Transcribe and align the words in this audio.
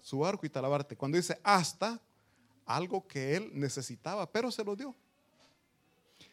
su 0.00 0.24
arco 0.24 0.46
y 0.46 0.50
talabarte. 0.50 0.96
Cuando 0.96 1.16
dice 1.16 1.38
hasta, 1.42 2.00
algo 2.66 3.06
que 3.06 3.36
él 3.36 3.50
necesitaba, 3.54 4.30
pero 4.30 4.50
se 4.50 4.64
lo 4.64 4.74
dio. 4.76 4.94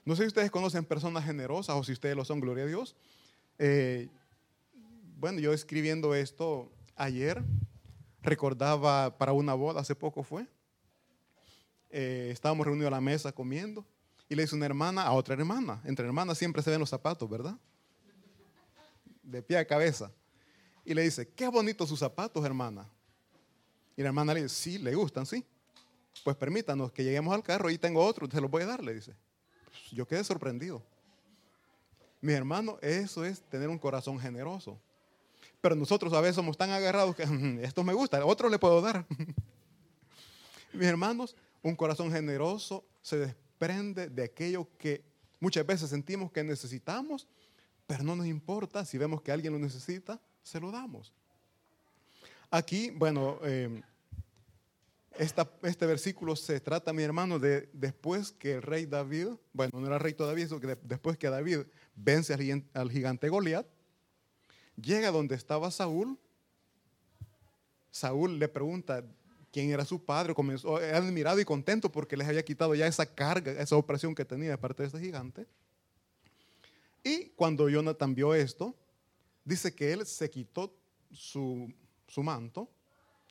No 0.05 0.15
sé 0.15 0.23
si 0.23 0.27
ustedes 0.27 0.51
conocen 0.51 0.85
personas 0.85 1.25
generosas 1.25 1.75
o 1.75 1.83
si 1.83 1.91
ustedes 1.91 2.15
lo 2.15 2.25
son, 2.25 2.39
gloria 2.39 2.63
a 2.63 2.67
Dios. 2.67 2.95
Eh, 3.59 4.09
bueno, 5.17 5.39
yo 5.39 5.53
escribiendo 5.53 6.15
esto 6.15 6.71
ayer, 6.95 7.43
recordaba 8.21 9.17
para 9.17 9.33
una 9.33 9.53
boda, 9.53 9.81
hace 9.81 9.95
poco 9.95 10.23
fue. 10.23 10.47
Eh, 11.89 12.29
estábamos 12.31 12.65
reunidos 12.65 12.87
a 12.87 12.91
la 12.91 13.01
mesa 13.01 13.31
comiendo 13.31 13.85
y 14.29 14.35
le 14.35 14.43
dice 14.43 14.55
una 14.55 14.65
hermana 14.65 15.03
a 15.03 15.11
otra 15.11 15.35
hermana. 15.35 15.81
Entre 15.83 16.05
hermanas 16.05 16.37
siempre 16.37 16.61
se 16.61 16.69
ven 16.69 16.79
los 16.79 16.89
zapatos, 16.89 17.29
¿verdad? 17.29 17.57
De 19.21 19.43
pie 19.43 19.57
a 19.57 19.65
cabeza. 19.65 20.11
Y 20.83 20.93
le 20.93 21.03
dice, 21.03 21.27
qué 21.29 21.47
bonitos 21.47 21.89
sus 21.89 21.99
zapatos, 21.99 22.43
hermana. 22.43 22.89
Y 24.01 24.03
la 24.03 24.09
hermana 24.09 24.33
le 24.33 24.41
dice, 24.41 24.55
sí, 24.55 24.77
le 24.79 24.95
gustan, 24.95 25.27
sí. 25.27 25.45
Pues 26.23 26.35
permítanos 26.35 26.91
que 26.91 27.03
lleguemos 27.03 27.35
al 27.35 27.43
carro 27.43 27.69
y 27.69 27.77
tengo 27.77 28.03
otro, 28.03 28.27
se 28.27 28.41
los 28.41 28.49
voy 28.49 28.63
a 28.63 28.65
dar, 28.65 28.83
le 28.83 28.95
dice. 28.95 29.13
Pues 29.65 29.91
yo 29.91 30.07
quedé 30.07 30.23
sorprendido. 30.23 30.81
Mi 32.19 32.33
hermano, 32.33 32.79
eso 32.81 33.23
es 33.23 33.41
tener 33.41 33.69
un 33.69 33.77
corazón 33.77 34.17
generoso. 34.19 34.81
Pero 35.61 35.75
nosotros 35.75 36.13
a 36.13 36.21
veces 36.21 36.35
somos 36.35 36.57
tan 36.57 36.71
agarrados 36.71 37.15
que 37.15 37.27
esto 37.61 37.83
me 37.83 37.93
gusta, 37.93 38.25
otro 38.25 38.49
le 38.49 38.57
puedo 38.57 38.81
dar. 38.81 39.05
Mis 40.73 40.87
hermanos, 40.87 41.35
un 41.61 41.75
corazón 41.75 42.11
generoso 42.11 42.83
se 43.03 43.17
desprende 43.17 44.09
de 44.09 44.23
aquello 44.23 44.67
que 44.79 45.03
muchas 45.39 45.63
veces 45.63 45.91
sentimos 45.91 46.31
que 46.31 46.43
necesitamos, 46.43 47.27
pero 47.85 48.03
no 48.03 48.15
nos 48.15 48.25
importa. 48.25 48.83
Si 48.83 48.97
vemos 48.97 49.21
que 49.21 49.31
alguien 49.31 49.53
lo 49.53 49.59
necesita, 49.59 50.19
se 50.41 50.59
lo 50.59 50.71
damos. 50.71 51.13
Aquí, 52.49 52.89
bueno, 52.89 53.37
eh, 53.43 53.83
este 55.17 55.85
versículo 55.85 56.35
se 56.35 56.59
trata, 56.59 56.93
mi 56.93 57.03
hermano, 57.03 57.37
de 57.37 57.69
después 57.73 58.31
que 58.31 58.53
el 58.53 58.61
rey 58.61 58.85
David, 58.85 59.29
bueno, 59.53 59.79
no 59.79 59.87
era 59.87 59.99
rey 59.99 60.13
todavía, 60.13 60.47
sino 60.47 60.59
que 60.59 60.77
después 60.83 61.17
que 61.17 61.29
David 61.29 61.59
vence 61.95 62.33
al 62.73 62.91
gigante 62.91 63.29
Goliat, 63.29 63.67
llega 64.75 65.11
donde 65.11 65.35
estaba 65.35 65.69
Saúl. 65.69 66.17
Saúl 67.91 68.39
le 68.39 68.47
pregunta 68.47 69.03
quién 69.51 69.69
era 69.69 69.85
su 69.85 70.03
padre, 70.03 70.33
comenzó 70.33 70.77
admirado 70.77 71.39
y 71.39 71.45
contento 71.45 71.91
porque 71.91 72.15
les 72.15 72.27
había 72.27 72.43
quitado 72.43 72.73
ya 72.73 72.87
esa 72.87 73.05
carga, 73.05 73.51
esa 73.51 73.75
opresión 73.75 74.15
que 74.15 74.25
tenía 74.25 74.51
de 74.51 74.57
parte 74.57 74.83
de 74.83 74.87
este 74.87 74.99
gigante. 74.99 75.45
Y 77.03 77.29
cuando 77.29 77.67
Jonathan 77.67 78.15
vio 78.15 78.33
esto, 78.33 78.75
dice 79.43 79.73
que 79.75 79.91
él 79.91 80.05
se 80.05 80.29
quitó 80.29 80.73
su, 81.11 81.73
su 82.07 82.23
manto 82.23 82.69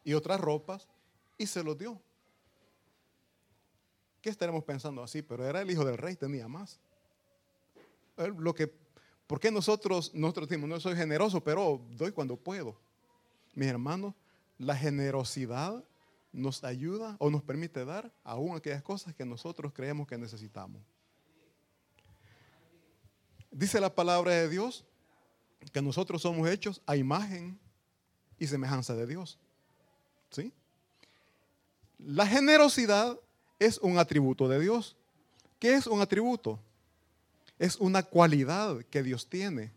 y 0.05 0.13
otras 0.13 0.41
ropas 0.41 0.89
y 1.41 1.47
se 1.47 1.65
lo 1.65 1.75
dio. 1.75 1.99
¿Qué 4.21 4.29
estaremos 4.29 4.63
pensando 4.63 5.03
así? 5.03 5.23
Pero 5.23 5.47
era 5.47 5.63
el 5.63 5.71
hijo 5.71 5.87
del 5.87 5.97
rey, 5.97 6.15
tenía 6.15 6.47
más. 6.47 6.79
Lo 8.19 8.55
que, 8.55 8.71
¿Por 9.27 9.41
qué 9.41 9.51
nosotros, 9.51 10.13
decimos, 10.13 10.69
no 10.69 10.79
soy 10.79 10.95
generoso, 10.97 11.43
pero 11.43 11.81
doy 11.93 12.13
cuando 12.13 12.37
puedo? 12.37 12.79
Mis 13.55 13.69
hermanos, 13.69 14.15
la 14.59 14.77
generosidad 14.77 15.83
nos 16.31 16.63
ayuda 16.63 17.17
o 17.19 17.31
nos 17.31 17.43
permite 17.43 17.87
dar 17.87 18.13
aún 18.23 18.55
aquellas 18.55 18.83
cosas 18.83 19.15
que 19.15 19.25
nosotros 19.25 19.73
creemos 19.73 20.07
que 20.07 20.19
necesitamos. 20.19 20.83
Dice 23.51 23.81
la 23.81 23.95
palabra 23.95 24.33
de 24.33 24.51
Dios 24.51 24.85
que 25.73 25.81
nosotros 25.81 26.21
somos 26.21 26.47
hechos 26.51 26.83
a 26.85 26.97
imagen 26.97 27.59
y 28.39 28.47
semejanza 28.47 28.95
de 28.95 29.07
Dios. 29.07 29.39
¿Sí? 30.31 30.53
La 32.07 32.27
generosidad 32.27 33.19
es 33.59 33.79
un 33.79 33.99
atributo 33.99 34.49
de 34.49 34.59
Dios. 34.59 34.97
¿Qué 35.59 35.75
es 35.75 35.87
un 35.87 36.01
atributo? 36.01 36.59
Es 37.59 37.77
una 37.77 38.03
cualidad 38.03 38.83
que 38.87 39.03
Dios 39.03 39.29
tiene 39.29 39.73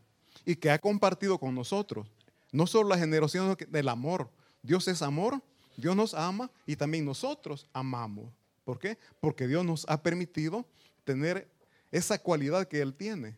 y 0.45 0.55
que 0.55 0.71
ha 0.71 0.79
compartido 0.79 1.37
con 1.37 1.53
nosotros. 1.53 2.07
No 2.51 2.65
solo 2.65 2.89
la 2.89 2.97
generosidad, 2.97 3.57
sino 3.57 3.71
del 3.71 3.89
amor. 3.89 4.29
Dios 4.61 4.87
es 4.87 5.01
amor, 5.01 5.41
Dios 5.75 5.95
nos 5.95 6.13
ama 6.13 6.49
y 6.65 6.77
también 6.77 7.03
nosotros 7.03 7.67
amamos. 7.73 8.31
¿Por 8.63 8.79
qué? 8.79 8.97
Porque 9.19 9.47
Dios 9.47 9.65
nos 9.65 9.85
ha 9.89 10.01
permitido 10.01 10.65
tener 11.03 11.49
esa 11.91 12.17
cualidad 12.17 12.67
que 12.67 12.81
Él 12.81 12.93
tiene. 12.93 13.35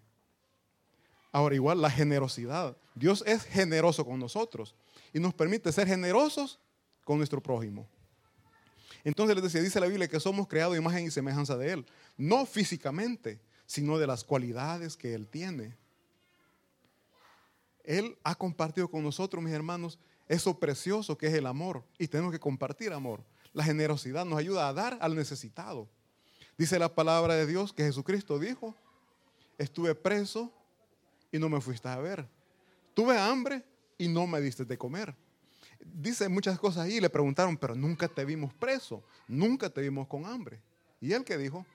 Ahora 1.31 1.56
igual 1.56 1.81
la 1.81 1.90
generosidad. 1.90 2.78
Dios 2.94 3.24
es 3.25 3.44
generoso 3.44 4.06
con 4.06 4.19
nosotros 4.19 4.75
y 5.12 5.19
nos 5.19 5.34
permite 5.34 5.72
ser 5.72 5.88
generosos 5.88 6.59
con 7.03 7.18
nuestro 7.18 7.41
prójimo. 7.41 7.88
Entonces 9.06 9.36
les 9.36 9.44
decía, 9.44 9.62
dice 9.62 9.80
la 9.80 9.86
Biblia 9.86 10.08
que 10.08 10.20
somos 10.20 10.48
creados 10.48 10.76
imagen 10.76 11.06
y 11.06 11.12
semejanza 11.12 11.56
de 11.56 11.72
Él. 11.72 11.86
No 12.18 12.46
físicamente, 12.48 13.40
sino 13.68 14.00
de 14.00 14.08
las 14.08 14.24
cualidades 14.24 14.98
que 14.98 15.14
Él 15.14 15.28
tiene. 15.28 15.78
Él 17.84 18.18
ha 18.24 18.34
compartido 18.34 18.90
con 18.90 19.04
nosotros, 19.04 19.44
mis 19.44 19.54
hermanos, 19.54 20.00
eso 20.28 20.60
precioso 20.60 21.16
que 21.16 21.28
es 21.28 21.36
el 21.36 21.46
amor. 21.46 21.84
Y 22.00 22.08
tenemos 22.08 22.32
que 22.32 22.40
compartir 22.40 22.92
amor. 22.92 23.24
La 23.54 23.64
generosidad 23.64 24.26
nos 24.26 24.40
ayuda 24.40 24.68
a 24.68 24.74
dar 24.74 24.98
al 25.00 25.16
necesitado. 25.16 25.88
Dice 26.58 26.80
la 26.80 26.94
palabra 26.94 27.36
de 27.36 27.46
Dios 27.46 27.74
que 27.74 27.84
Jesucristo 27.84 28.40
dijo, 28.40 28.74
estuve 29.60 29.94
preso 29.94 30.52
y 31.32 31.38
no 31.38 31.48
me 31.48 31.62
fuiste 31.62 31.88
a 31.88 31.98
ver. 31.98 32.28
Tuve 32.96 33.20
hambre 33.20 33.64
y 34.00 34.08
no 34.08 34.26
me 34.26 34.42
diste 34.42 34.66
de 34.66 34.80
comer 34.80 35.16
dice 35.84 36.30
muchas 36.30 36.59
cosas 36.59 36.86
ahí. 36.86 37.00
Le 37.00 37.09
preguntaron, 37.09 37.58
pero 37.58 37.75
nunca 37.75 38.08
te 38.08 38.25
vimos 38.25 38.53
preso, 38.53 39.03
nunca 39.28 39.69
te 39.69 39.81
vimos 39.81 40.08
con 40.08 40.25
hambre. 40.25 40.62
Y 41.02 41.13
él 41.13 41.24
que 41.24 41.38
dijo, 41.38 41.66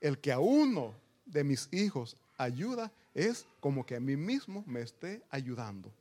el 0.00 0.18
que 0.18 0.32
a 0.32 0.38
uno 0.38 0.94
de 1.26 1.44
mis 1.44 1.68
hijos 1.72 2.16
ayuda 2.36 2.92
es 3.14 3.46
como 3.60 3.84
que 3.84 3.96
a 3.96 4.00
mí 4.00 4.16
mismo 4.16 4.64
me 4.66 4.80
esté 4.80 5.22
ayudando. 5.30 5.92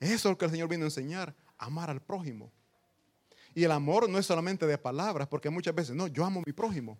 Eso 0.00 0.14
es 0.14 0.24
lo 0.24 0.38
que 0.38 0.44
el 0.44 0.50
Señor 0.50 0.68
vino 0.68 0.84
a 0.84 0.88
enseñar, 0.88 1.34
amar 1.58 1.90
al 1.90 2.00
prójimo. 2.00 2.50
Y 3.54 3.64
el 3.64 3.72
amor 3.72 4.08
no 4.08 4.18
es 4.18 4.26
solamente 4.26 4.66
de 4.66 4.76
palabras, 4.76 5.28
porque 5.28 5.48
muchas 5.48 5.74
veces, 5.74 5.96
no, 5.96 6.06
yo 6.08 6.24
amo 6.24 6.40
a 6.40 6.42
mi 6.46 6.52
prójimo. 6.52 6.98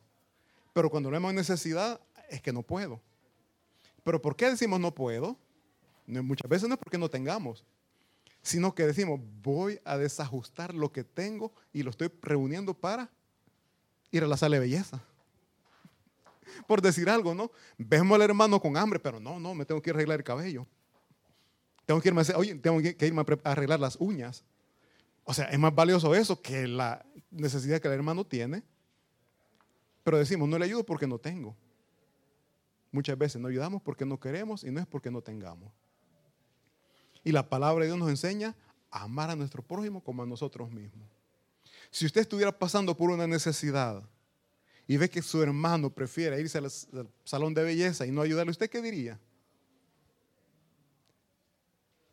Pero 0.73 0.89
cuando 0.89 1.11
lo 1.11 1.17
hemos 1.17 1.31
en 1.31 1.37
necesidad, 1.37 2.01
es 2.31 2.41
que 2.41 2.53
no 2.53 2.63
puedo. 2.63 3.01
Pero 4.03 4.23
¿por 4.23 4.37
qué 4.37 4.51
decimos 4.51 4.81
no 4.81 4.95
puedo? 4.95 5.37
muchas 6.07 6.49
veces 6.49 6.69
no 6.69 6.75
es 6.75 6.79
porque 6.79 6.99
no 6.99 7.09
tengamos, 7.09 7.65
sino 8.47 8.77
que 8.77 8.87
decimos, 8.87 9.21
voy 9.43 9.81
a 9.85 9.99
desajustar 9.99 10.73
lo 10.73 10.93
que 10.93 11.03
tengo 11.03 11.53
y 11.73 11.83
lo 11.83 11.91
estoy 11.91 12.13
reuniendo 12.23 12.75
para 12.75 13.11
ir 14.13 14.23
a 14.23 14.29
la 14.29 14.37
sala 14.37 14.55
de 14.55 14.61
belleza. 14.61 15.03
Por 16.69 16.81
decir 16.81 17.11
algo, 17.11 17.35
¿no? 17.35 17.51
Vemos 17.77 18.15
al 18.15 18.23
hermano 18.23 18.61
con 18.61 18.77
hambre, 18.77 19.01
pero 19.01 19.19
no, 19.19 19.41
no, 19.41 19.53
me 19.53 19.65
tengo 19.65 19.83
que 19.83 19.91
arreglar 19.91 20.21
el 20.21 20.25
cabello. 20.25 20.65
Tengo 21.87 22.01
que 22.01 22.09
irme 22.09 22.23
a, 22.23 22.39
oye, 22.39 22.55
tengo 22.55 22.81
que 22.81 23.07
irme 23.07 23.23
a 23.23 23.51
arreglar 23.51 23.81
las 23.81 23.97
uñas. 23.97 24.45
O 25.25 25.35
sea, 25.35 25.47
es 25.47 25.59
más 25.59 25.75
valioso 25.75 26.15
eso 26.15 26.41
que 26.41 26.69
la 26.69 27.05
necesidad 27.33 27.81
que 27.81 27.89
el 27.89 27.95
hermano 27.95 28.25
tiene. 28.25 28.63
Pero 30.05 30.19
decimos, 30.19 30.49
no 30.49 30.57
le 30.57 30.67
ayudo 30.67 30.87
porque 30.87 31.09
no 31.09 31.19
tengo. 31.19 31.57
Muchas 32.93 33.19
veces 33.19 33.41
no 33.43 33.49
ayudamos 33.49 33.83
porque 33.83 34.07
no 34.07 34.21
queremos 34.21 34.63
y 34.63 34.71
no 34.71 34.79
es 34.79 34.87
porque 34.87 35.11
no 35.11 35.21
tengamos. 35.21 35.73
Y 37.27 37.33
la 37.33 37.49
palabra 37.49 37.83
de 37.83 37.89
Dios 37.89 37.99
nos 37.99 38.09
enseña 38.09 38.55
a 38.89 39.03
amar 39.03 39.31
a 39.31 39.35
nuestro 39.35 39.61
prójimo 39.61 40.01
como 40.01 40.23
a 40.23 40.27
nosotros 40.27 40.71
mismos. 40.71 41.09
Si 41.91 42.07
usted 42.07 42.21
estuviera 42.21 42.57
pasando 42.57 42.97
por 42.97 43.11
una 43.11 43.27
necesidad 43.27 44.01
y 44.87 44.97
ve 44.97 45.11
que 45.11 45.21
su 45.23 45.43
hermano 45.43 45.91
prefiere 45.91 46.41
irse 46.41 46.59
al 46.59 46.71
salón 47.25 47.53
de 47.53 47.65
belleza 47.65 48.07
y 48.07 48.13
no 48.13 48.23
ayudarle, 48.23 48.53
¿usted 48.53 48.71
qué 48.71 48.81
diría? 48.81 49.19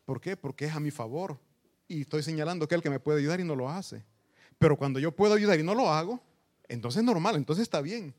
¿Por 0.04 0.20
qué? 0.20 0.36
Porque 0.36 0.64
es 0.64 0.74
a 0.74 0.80
mi 0.80 0.90
favor. 0.90 1.38
Y 1.86 2.00
estoy 2.00 2.24
señalando 2.24 2.66
que 2.66 2.74
el 2.74 2.82
que 2.82 2.90
me 2.90 2.98
puede 2.98 3.20
ayudar 3.20 3.38
y 3.38 3.44
no 3.44 3.54
lo 3.54 3.70
hace. 3.70 4.04
Pero 4.58 4.76
cuando 4.76 4.98
yo 4.98 5.12
puedo 5.12 5.34
ayudar 5.34 5.60
y 5.60 5.62
no 5.62 5.76
lo 5.76 5.92
hago, 5.92 6.20
entonces 6.66 6.98
es 6.98 7.04
normal, 7.04 7.36
entonces 7.36 7.62
está 7.62 7.80
bien. 7.80 8.12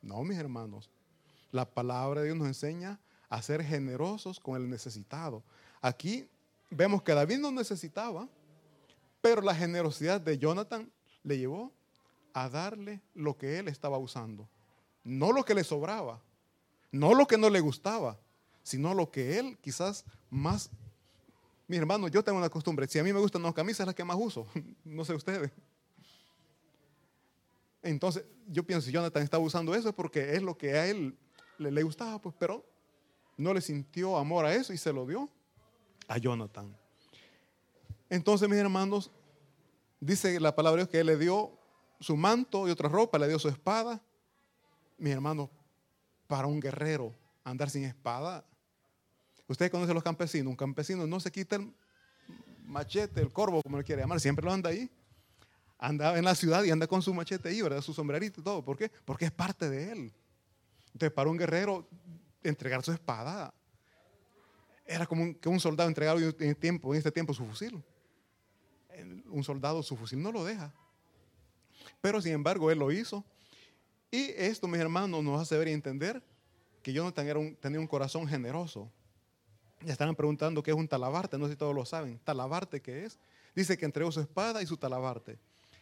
No, 0.00 0.22
mis 0.22 0.38
hermanos. 0.38 0.88
La 1.50 1.68
palabra 1.68 2.20
de 2.20 2.26
Dios 2.26 2.38
nos 2.38 2.46
enseña 2.46 3.00
a 3.28 3.42
ser 3.42 3.64
generosos 3.64 4.38
con 4.38 4.54
el 4.54 4.70
necesitado, 4.70 5.42
Aquí 5.82 6.28
vemos 6.70 7.02
que 7.02 7.12
David 7.12 7.38
no 7.38 7.50
necesitaba, 7.50 8.28
pero 9.20 9.42
la 9.42 9.54
generosidad 9.54 10.20
de 10.20 10.38
Jonathan 10.38 10.88
le 11.24 11.38
llevó 11.38 11.72
a 12.32 12.48
darle 12.48 13.00
lo 13.14 13.36
que 13.36 13.58
él 13.58 13.66
estaba 13.66 13.98
usando. 13.98 14.48
No 15.02 15.32
lo 15.32 15.44
que 15.44 15.54
le 15.54 15.64
sobraba, 15.64 16.22
no 16.92 17.14
lo 17.14 17.26
que 17.26 17.36
no 17.36 17.50
le 17.50 17.58
gustaba, 17.58 18.16
sino 18.62 18.94
lo 18.94 19.10
que 19.10 19.38
él 19.40 19.58
quizás 19.60 20.04
más... 20.30 20.70
Mi 21.66 21.76
hermano, 21.76 22.06
yo 22.06 22.22
tengo 22.22 22.38
una 22.38 22.48
costumbre, 22.48 22.86
si 22.86 23.00
a 23.00 23.04
mí 23.04 23.12
me 23.12 23.18
gustan 23.18 23.42
las 23.42 23.52
camisas, 23.52 23.80
es 23.80 23.86
la 23.86 23.94
que 23.94 24.04
más 24.04 24.16
uso, 24.18 24.46
no 24.84 25.04
sé 25.04 25.14
ustedes. 25.14 25.50
Entonces, 27.82 28.24
yo 28.46 28.62
pienso, 28.62 28.86
si 28.86 28.92
Jonathan 28.92 29.24
estaba 29.24 29.42
usando 29.42 29.74
eso 29.74 29.88
es 29.88 29.94
porque 29.94 30.36
es 30.36 30.42
lo 30.42 30.56
que 30.56 30.74
a 30.74 30.86
él 30.86 31.16
le, 31.58 31.72
le 31.72 31.82
gustaba, 31.82 32.20
pues, 32.20 32.36
pero 32.38 32.64
no 33.36 33.52
le 33.52 33.60
sintió 33.60 34.16
amor 34.16 34.44
a 34.44 34.54
eso 34.54 34.72
y 34.72 34.78
se 34.78 34.92
lo 34.92 35.04
dio 35.06 35.28
a 36.12 36.18
Jonathan. 36.18 36.76
Entonces, 38.10 38.46
mis 38.46 38.58
hermanos, 38.58 39.10
dice 39.98 40.38
la 40.40 40.54
palabra 40.54 40.76
de 40.76 40.82
Dios 40.82 40.90
que 40.90 41.00
él 41.00 41.06
le 41.06 41.16
dio 41.16 41.58
su 42.00 42.18
manto 42.18 42.68
y 42.68 42.70
otra 42.70 42.90
ropa, 42.90 43.18
le 43.18 43.28
dio 43.28 43.38
su 43.38 43.48
espada. 43.48 44.02
Mis 44.98 45.14
hermanos, 45.14 45.48
para 46.26 46.46
un 46.46 46.60
guerrero 46.60 47.14
andar 47.44 47.70
sin 47.70 47.84
espada. 47.84 48.44
Ustedes 49.48 49.70
conocen 49.70 49.92
a 49.92 49.94
los 49.94 50.02
campesinos. 50.02 50.50
Un 50.50 50.56
campesino 50.56 51.06
no 51.06 51.18
se 51.18 51.32
quita 51.32 51.56
el 51.56 51.72
machete, 52.64 53.22
el 53.22 53.32
corvo, 53.32 53.62
como 53.62 53.78
le 53.78 53.84
quiere 53.84 54.02
llamar, 54.02 54.20
siempre 54.20 54.44
lo 54.44 54.52
anda 54.52 54.68
ahí. 54.68 54.90
Anda 55.78 56.18
en 56.18 56.24
la 56.26 56.34
ciudad 56.34 56.62
y 56.62 56.70
anda 56.70 56.86
con 56.86 57.00
su 57.00 57.14
machete 57.14 57.48
ahí, 57.48 57.62
¿verdad? 57.62 57.80
Su 57.80 57.94
sombrerito 57.94 58.42
y 58.42 58.44
todo. 58.44 58.62
¿Por 58.62 58.76
qué? 58.76 58.90
Porque 59.06 59.24
es 59.24 59.32
parte 59.32 59.70
de 59.70 59.92
él. 59.92 60.12
Entonces, 60.92 61.10
para 61.12 61.30
un 61.30 61.38
guerrero, 61.38 61.88
entregar 62.42 62.82
su 62.82 62.92
espada 62.92 63.54
era 64.92 65.06
como 65.06 65.38
que 65.38 65.48
un 65.48 65.58
soldado 65.58 65.88
entregara 65.88 66.20
en, 66.20 66.26
este 66.94 67.10
tiempo 67.10 67.32
su 67.32 67.44
fusil. 67.46 67.82
Un 69.30 69.42
soldado 69.42 69.82
su 69.82 69.96
fusil 69.96 70.22
no 70.22 70.30
lo 70.30 70.44
deja. 70.44 70.72
Pero 72.00 72.20
sin 72.20 72.32
embargo, 72.32 72.70
él 72.70 72.78
lo 72.78 72.92
hizo. 72.92 73.24
Y 74.10 74.30
esto, 74.36 74.68
mis 74.68 74.80
hermanos, 74.80 75.24
nos 75.24 75.40
hace 75.40 75.56
ver 75.56 75.68
y 75.68 75.72
entender 75.72 76.22
que 76.82 76.92
Jonathan 76.92 77.26
era 77.26 77.38
un, 77.38 77.56
tenía 77.56 77.80
un 77.80 77.86
corazón 77.86 78.28
generoso. 78.28 78.90
Ya 79.80 79.92
estaban 79.92 80.14
preguntando 80.14 80.62
qué 80.62 80.70
es 80.70 80.76
un 80.76 80.86
talabarte, 80.86 81.38
no 81.38 81.46
sé 81.46 81.52
si 81.52 81.56
todos 81.56 81.74
lo 81.74 81.86
saben. 81.86 82.18
¿Talabarte 82.22 82.80
qué 82.80 83.06
es? 83.06 83.18
Dice 83.54 83.78
que 83.78 83.86
entregó 83.86 84.12
su 84.12 84.20
espada 84.20 84.62
y 84.62 84.66
su 84.66 84.76
talabarte. 84.76 85.38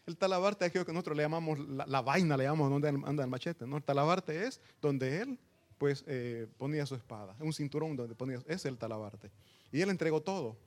El 0.07 0.17
talabarte 0.17 0.65
es 0.65 0.71
aquello 0.71 0.87
que 0.87 0.93
nosotros 0.93 1.17
le 1.17 1.25
llamamos 1.25 1.59
la, 1.59 2.01
vaina, 2.01 2.37
le 2.37 2.45
llamamos 2.45 2.71
donde 2.71 2.89
anda 2.89 3.25
el 3.25 3.31
machete. 3.31 3.67
¿no? 3.67 3.77
El 3.77 3.83
talabarte 3.83 4.47
es 4.47 4.61
donde 4.81 5.23
él 5.23 5.39
pues 5.81 6.05
eh, 6.07 6.47
ponía 6.59 6.85
su 6.85 6.95
espada, 6.95 7.35
un 7.41 7.55
cinturón 7.55 7.97
donde 7.97 8.15
ponía, 8.15 8.39
es 8.47 8.67
el 8.67 8.77
talabarte. 8.77 9.31
Y 9.73 9.81
él 9.81 9.89
entregó 9.89 10.21
todo. 10.21 10.59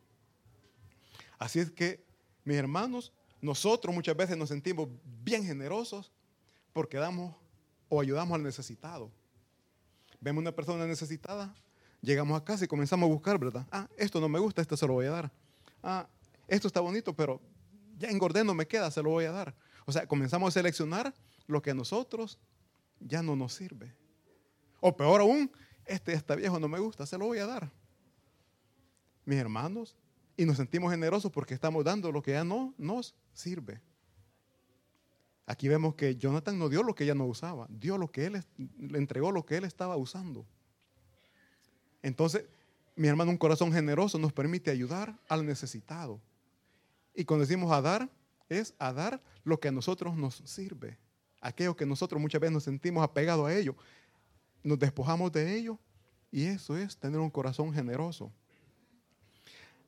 Así 1.37 1.59
es 1.59 1.69
que, 1.69 2.03
mis 2.43 2.57
hermanos, 2.57 3.13
nosotros 3.39 3.93
muchas 3.93 4.17
veces 4.17 4.35
nos 4.35 4.49
sentimos 4.49 4.89
bien 5.23 5.45
generosos 5.45 6.11
porque 6.73 6.97
damos 6.97 7.35
o 7.89 8.01
ayudamos 8.01 8.33
al 8.33 8.41
necesitado. 8.41 9.11
Vemos 10.19 10.41
una 10.41 10.51
persona 10.51 10.87
necesitada, 10.87 11.53
llegamos 12.01 12.41
a 12.41 12.43
casa 12.43 12.65
y 12.65 12.67
comenzamos 12.67 13.07
a 13.07 13.13
buscar, 13.13 13.37
¿verdad? 13.37 13.67
Ah, 13.71 13.87
esto 13.97 14.19
no 14.19 14.27
me 14.27 14.39
gusta, 14.39 14.63
esto 14.63 14.75
se 14.75 14.87
lo 14.87 14.93
voy 14.93 15.05
a 15.05 15.11
dar. 15.11 15.31
Ah, 15.83 16.09
esto 16.47 16.65
está 16.65 16.79
bonito, 16.79 17.15
pero 17.15 17.39
ya 17.99 18.09
engordé, 18.09 18.43
no 18.43 18.55
me 18.55 18.65
queda, 18.65 18.89
se 18.89 19.03
lo 19.03 19.11
voy 19.11 19.25
a 19.25 19.31
dar. 19.31 19.53
O 19.85 19.91
sea, 19.91 20.07
comenzamos 20.07 20.47
a 20.47 20.51
seleccionar 20.59 21.13
lo 21.45 21.61
que 21.61 21.69
a 21.69 21.75
nosotros 21.75 22.39
ya 22.99 23.21
no 23.21 23.35
nos 23.35 23.53
sirve. 23.53 23.93
O 24.85 24.97
peor 24.97 25.21
aún, 25.21 25.49
este 25.85 26.11
está 26.11 26.35
viejo, 26.35 26.59
no 26.59 26.67
me 26.67 26.77
gusta, 26.77 27.05
se 27.05 27.17
lo 27.17 27.27
voy 27.27 27.37
a 27.37 27.45
dar. 27.45 27.71
Mis 29.23 29.37
hermanos, 29.37 29.95
y 30.35 30.43
nos 30.43 30.57
sentimos 30.57 30.91
generosos 30.91 31.31
porque 31.31 31.53
estamos 31.53 31.85
dando 31.85 32.11
lo 32.11 32.21
que 32.21 32.31
ya 32.31 32.43
no 32.43 32.73
nos 32.77 33.15
sirve. 33.31 33.79
Aquí 35.45 35.69
vemos 35.69 35.95
que 35.95 36.17
Jonathan 36.17 36.59
no 36.59 36.67
dio 36.67 36.83
lo 36.83 36.93
que 36.95 37.05
ella 37.05 37.15
no 37.15 37.25
usaba, 37.25 37.65
dio 37.69 37.97
lo 37.97 38.11
que 38.11 38.25
él 38.25 38.43
le 38.77 38.97
entregó 38.97 39.31
lo 39.31 39.45
que 39.45 39.55
él 39.55 39.63
estaba 39.63 39.95
usando. 39.95 40.45
Entonces, 42.01 42.43
mi 42.97 43.07
hermano, 43.07 43.31
un 43.31 43.37
corazón 43.37 43.71
generoso 43.71 44.17
nos 44.17 44.33
permite 44.33 44.69
ayudar 44.69 45.17
al 45.29 45.45
necesitado. 45.45 46.19
Y 47.15 47.23
cuando 47.23 47.45
decimos 47.45 47.71
a 47.71 47.81
dar, 47.81 48.09
es 48.49 48.73
a 48.79 48.91
dar 48.91 49.23
lo 49.45 49.61
que 49.61 49.69
a 49.69 49.71
nosotros 49.71 50.17
nos 50.17 50.43
sirve. 50.43 50.97
Aquello 51.39 51.73
que 51.73 51.85
nosotros 51.85 52.21
muchas 52.21 52.41
veces 52.41 52.53
nos 52.53 52.63
sentimos 52.65 53.01
apegados 53.01 53.47
a 53.47 53.55
ello. 53.55 53.77
Nos 54.63 54.79
despojamos 54.79 55.31
de 55.31 55.57
ello 55.57 55.77
y 56.31 56.45
eso 56.45 56.77
es 56.77 56.97
tener 56.97 57.19
un 57.19 57.29
corazón 57.29 57.73
generoso. 57.73 58.31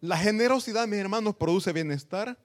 La 0.01 0.17
generosidad, 0.17 0.87
mis 0.87 0.99
hermanos, 0.99 1.35
produce 1.35 1.73
bienestar 1.73 2.37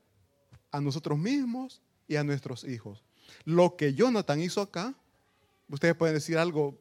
a 0.70 0.80
nosotros 0.80 1.18
mismos 1.18 1.82
y 2.06 2.16
a 2.16 2.24
nuestros 2.24 2.64
hijos. 2.64 3.04
Lo 3.44 3.76
que 3.76 3.94
Jonathan 3.94 4.40
hizo 4.40 4.62
acá, 4.62 4.94
ustedes 5.68 5.94
pueden 5.94 6.14
decir 6.14 6.38
algo 6.38 6.78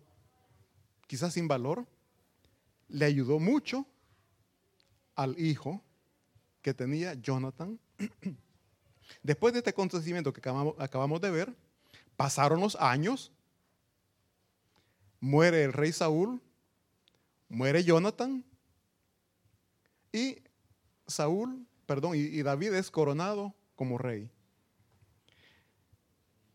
quizás 1.07 1.33
sin 1.33 1.47
valor, 1.47 1.87
le 2.87 3.05
ayudó 3.05 3.39
mucho 3.39 3.85
al 5.15 5.39
hijo 5.39 5.81
que 6.61 6.73
tenía 6.73 7.13
Jonathan. 7.15 7.79
Después 9.23 9.53
de 9.53 9.59
este 9.59 9.71
acontecimiento 9.71 10.31
que 10.31 10.39
acabamos, 10.39 11.21
de 11.21 11.31
ver, 11.31 11.55
pasaron 12.15 12.59
los 12.59 12.75
años, 12.75 13.31
muere 15.19 15.63
el 15.63 15.73
rey 15.73 15.91
Saúl, 15.91 16.41
muere 17.47 17.83
Jonathan 17.83 18.43
y 20.11 20.37
Saúl, 21.07 21.65
perdón, 21.85 22.15
y 22.15 22.41
David 22.41 22.73
es 22.73 22.91
coronado 22.91 23.55
como 23.75 23.97
rey. 23.97 24.29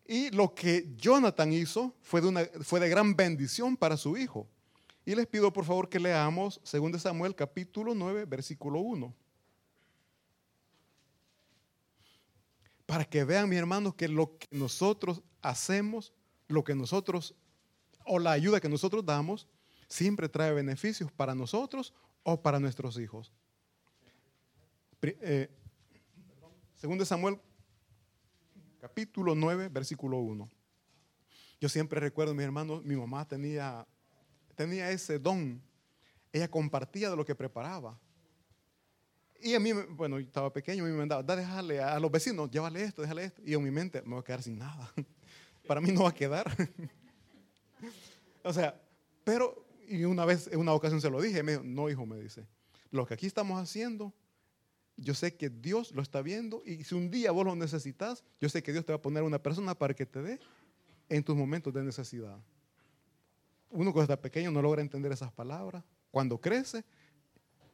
Y 0.06 0.30
lo 0.30 0.54
que 0.54 0.92
Jonathan 0.96 1.52
hizo 1.52 1.94
fue 2.02 2.20
de, 2.20 2.28
una, 2.28 2.44
fue 2.60 2.78
de 2.78 2.88
gran 2.88 3.16
bendición 3.16 3.76
para 3.76 3.96
su 3.96 4.16
hijo. 4.16 4.46
Y 5.06 5.14
les 5.14 5.26
pido 5.26 5.52
por 5.52 5.64
favor 5.64 5.88
que 5.88 5.98
leamos 5.98 6.60
2 6.70 7.00
Samuel 7.00 7.34
capítulo 7.34 7.94
9, 7.94 8.26
versículo 8.26 8.80
1. 8.80 9.14
Para 12.86 13.04
que 13.04 13.24
vean, 13.24 13.48
mis 13.48 13.58
hermanos, 13.58 13.94
que 13.94 14.08
lo 14.08 14.36
que 14.36 14.46
nosotros 14.50 15.22
hacemos, 15.40 16.12
lo 16.48 16.64
que 16.64 16.74
nosotros, 16.74 17.34
o 18.04 18.18
la 18.18 18.32
ayuda 18.32 18.60
que 18.60 18.68
nosotros 18.68 19.04
damos, 19.04 19.46
siempre 19.88 20.28
trae 20.28 20.52
beneficios 20.52 21.10
para 21.12 21.34
nosotros 21.34 21.92
o 22.22 22.40
para 22.40 22.60
nuestros 22.60 22.98
hijos. 22.98 23.32
Eh, 25.02 25.50
de 26.80 27.06
Samuel 27.06 27.38
capítulo 28.80 29.34
9, 29.34 29.68
versículo 29.68 30.18
1. 30.18 30.50
Yo 31.60 31.68
siempre 31.68 31.98
recuerdo, 32.00 32.34
mis 32.34 32.44
hermanos, 32.44 32.84
mi 32.84 32.94
mamá 32.94 33.26
tenía, 33.26 33.86
tenía 34.54 34.90
ese 34.90 35.18
don. 35.18 35.62
Ella 36.32 36.50
compartía 36.50 37.08
de 37.08 37.16
lo 37.16 37.24
que 37.24 37.34
preparaba. 37.34 37.98
Y 39.40 39.54
a 39.54 39.60
mí, 39.60 39.72
bueno, 39.72 40.18
estaba 40.18 40.52
pequeño, 40.52 40.84
a 40.84 40.86
mí 40.86 40.92
me 40.92 40.98
mandaba, 40.98 41.22
da, 41.22 41.36
déjale 41.36 41.80
a 41.80 41.98
los 41.98 42.10
vecinos, 42.10 42.50
llévale 42.50 42.82
esto, 42.82 43.02
déjale 43.02 43.24
esto. 43.24 43.42
Y 43.44 43.54
en 43.54 43.62
mi 43.62 43.70
mente, 43.70 44.02
me 44.02 44.10
voy 44.10 44.20
a 44.20 44.24
quedar 44.24 44.42
sin 44.42 44.58
nada. 44.58 44.92
Para 45.66 45.80
mí 45.80 45.92
no 45.92 46.02
va 46.02 46.10
a 46.10 46.14
quedar. 46.14 46.54
o 48.44 48.52
sea, 48.52 48.80
pero, 49.24 49.66
y 49.88 50.04
una 50.04 50.24
vez, 50.24 50.48
en 50.52 50.60
una 50.60 50.72
ocasión 50.72 51.00
se 51.00 51.10
lo 51.10 51.20
dije, 51.20 51.42
me 51.42 51.52
dijo, 51.52 51.64
no, 51.64 51.90
hijo, 51.90 52.06
me 52.06 52.20
dice, 52.20 52.46
lo 52.90 53.06
que 53.06 53.14
aquí 53.14 53.26
estamos 53.26 53.60
haciendo 53.60 54.14
yo 54.96 55.14
sé 55.14 55.34
que 55.36 55.50
Dios 55.50 55.92
lo 55.92 56.02
está 56.02 56.22
viendo 56.22 56.62
y 56.64 56.84
si 56.84 56.94
un 56.94 57.10
día 57.10 57.32
vos 57.32 57.44
lo 57.44 57.56
necesitas, 57.56 58.24
yo 58.40 58.48
sé 58.48 58.62
que 58.62 58.72
Dios 58.72 58.84
te 58.84 58.92
va 58.92 58.96
a 58.96 59.02
poner 59.02 59.22
una 59.22 59.42
persona 59.42 59.74
para 59.74 59.94
que 59.94 60.06
te 60.06 60.22
dé 60.22 60.40
en 61.08 61.24
tus 61.24 61.36
momentos 61.36 61.74
de 61.74 61.82
necesidad. 61.82 62.38
Uno 63.70 63.92
cuando 63.92 64.12
está 64.12 64.22
pequeño 64.22 64.50
no 64.52 64.62
logra 64.62 64.82
entender 64.82 65.10
esas 65.10 65.32
palabras. 65.32 65.82
Cuando 66.10 66.40
crece 66.40 66.84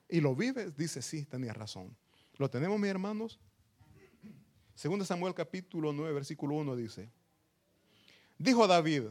y 0.08 0.20
lo 0.20 0.34
vive, 0.34 0.70
dice, 0.70 1.02
sí, 1.02 1.26
tenía 1.26 1.52
razón. 1.52 1.94
¿Lo 2.38 2.48
tenemos, 2.48 2.80
mis 2.80 2.90
hermanos? 2.90 3.38
Segundo 4.74 5.04
Samuel 5.04 5.34
capítulo 5.34 5.92
9, 5.92 6.14
versículo 6.14 6.54
1 6.54 6.74
dice, 6.74 7.10
dijo 8.38 8.66
David, 8.66 9.02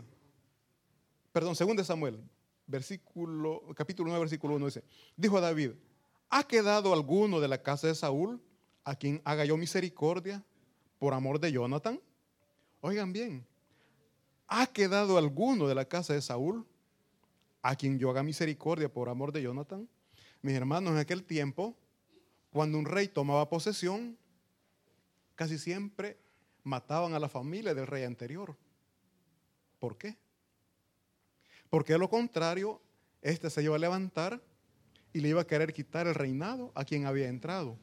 perdón, 1.31 1.55
segundo 1.55 1.83
Samuel, 1.83 2.19
versículo, 2.67 3.63
capítulo 3.75 4.09
9, 4.09 4.19
versículo 4.21 4.55
1 4.55 4.65
dice, 4.65 4.83
dijo 5.15 5.39
David, 5.41 5.71
¿Ha 6.29 6.43
quedado 6.43 6.93
alguno 6.93 7.39
de 7.39 7.47
la 7.47 7.61
casa 7.61 7.87
de 7.87 7.95
Saúl 7.95 8.39
a 8.83 8.95
quien 8.95 9.21
haga 9.25 9.45
yo 9.45 9.57
misericordia 9.57 10.43
por 10.99 11.13
amor 11.13 11.39
de 11.39 11.51
Jonathan? 11.51 11.99
Oigan 12.81 13.11
bien, 13.11 13.45
¿ha 14.47 14.67
quedado 14.67 15.17
alguno 15.17 15.67
de 15.67 15.75
la 15.75 15.85
casa 15.85 16.13
de 16.13 16.21
Saúl 16.21 16.67
a 17.63 17.75
quien 17.75 17.97
yo 17.97 18.11
haga 18.11 18.21
misericordia 18.21 18.93
por 18.93 19.09
amor 19.09 19.31
de 19.31 19.41
Jonathan? 19.41 19.89
Mis 20.43 20.53
hermanos, 20.53 20.93
en 20.93 20.99
aquel 20.99 21.23
tiempo, 21.23 21.75
cuando 22.51 22.77
un 22.77 22.85
rey 22.85 23.07
tomaba 23.07 23.49
posesión, 23.49 24.15
casi 25.35 25.57
siempre 25.57 26.19
mataban 26.63 27.15
a 27.15 27.19
la 27.19 27.27
familia 27.27 27.73
del 27.73 27.87
rey 27.87 28.03
anterior. 28.03 28.55
¿Por 29.79 29.97
qué? 29.97 30.15
Porque 31.69 31.93
de 31.93 31.99
lo 31.99 32.09
contrario, 32.09 32.81
este 33.21 33.49
se 33.49 33.63
iba 33.63 33.75
a 33.75 33.79
levantar 33.79 34.41
y 35.13 35.19
le 35.19 35.29
iba 35.29 35.41
a 35.41 35.47
querer 35.47 35.73
quitar 35.73 36.07
el 36.07 36.15
reinado 36.15 36.71
a 36.75 36.85
quien 36.85 37.05
había 37.05 37.27
entrado. 37.27 37.77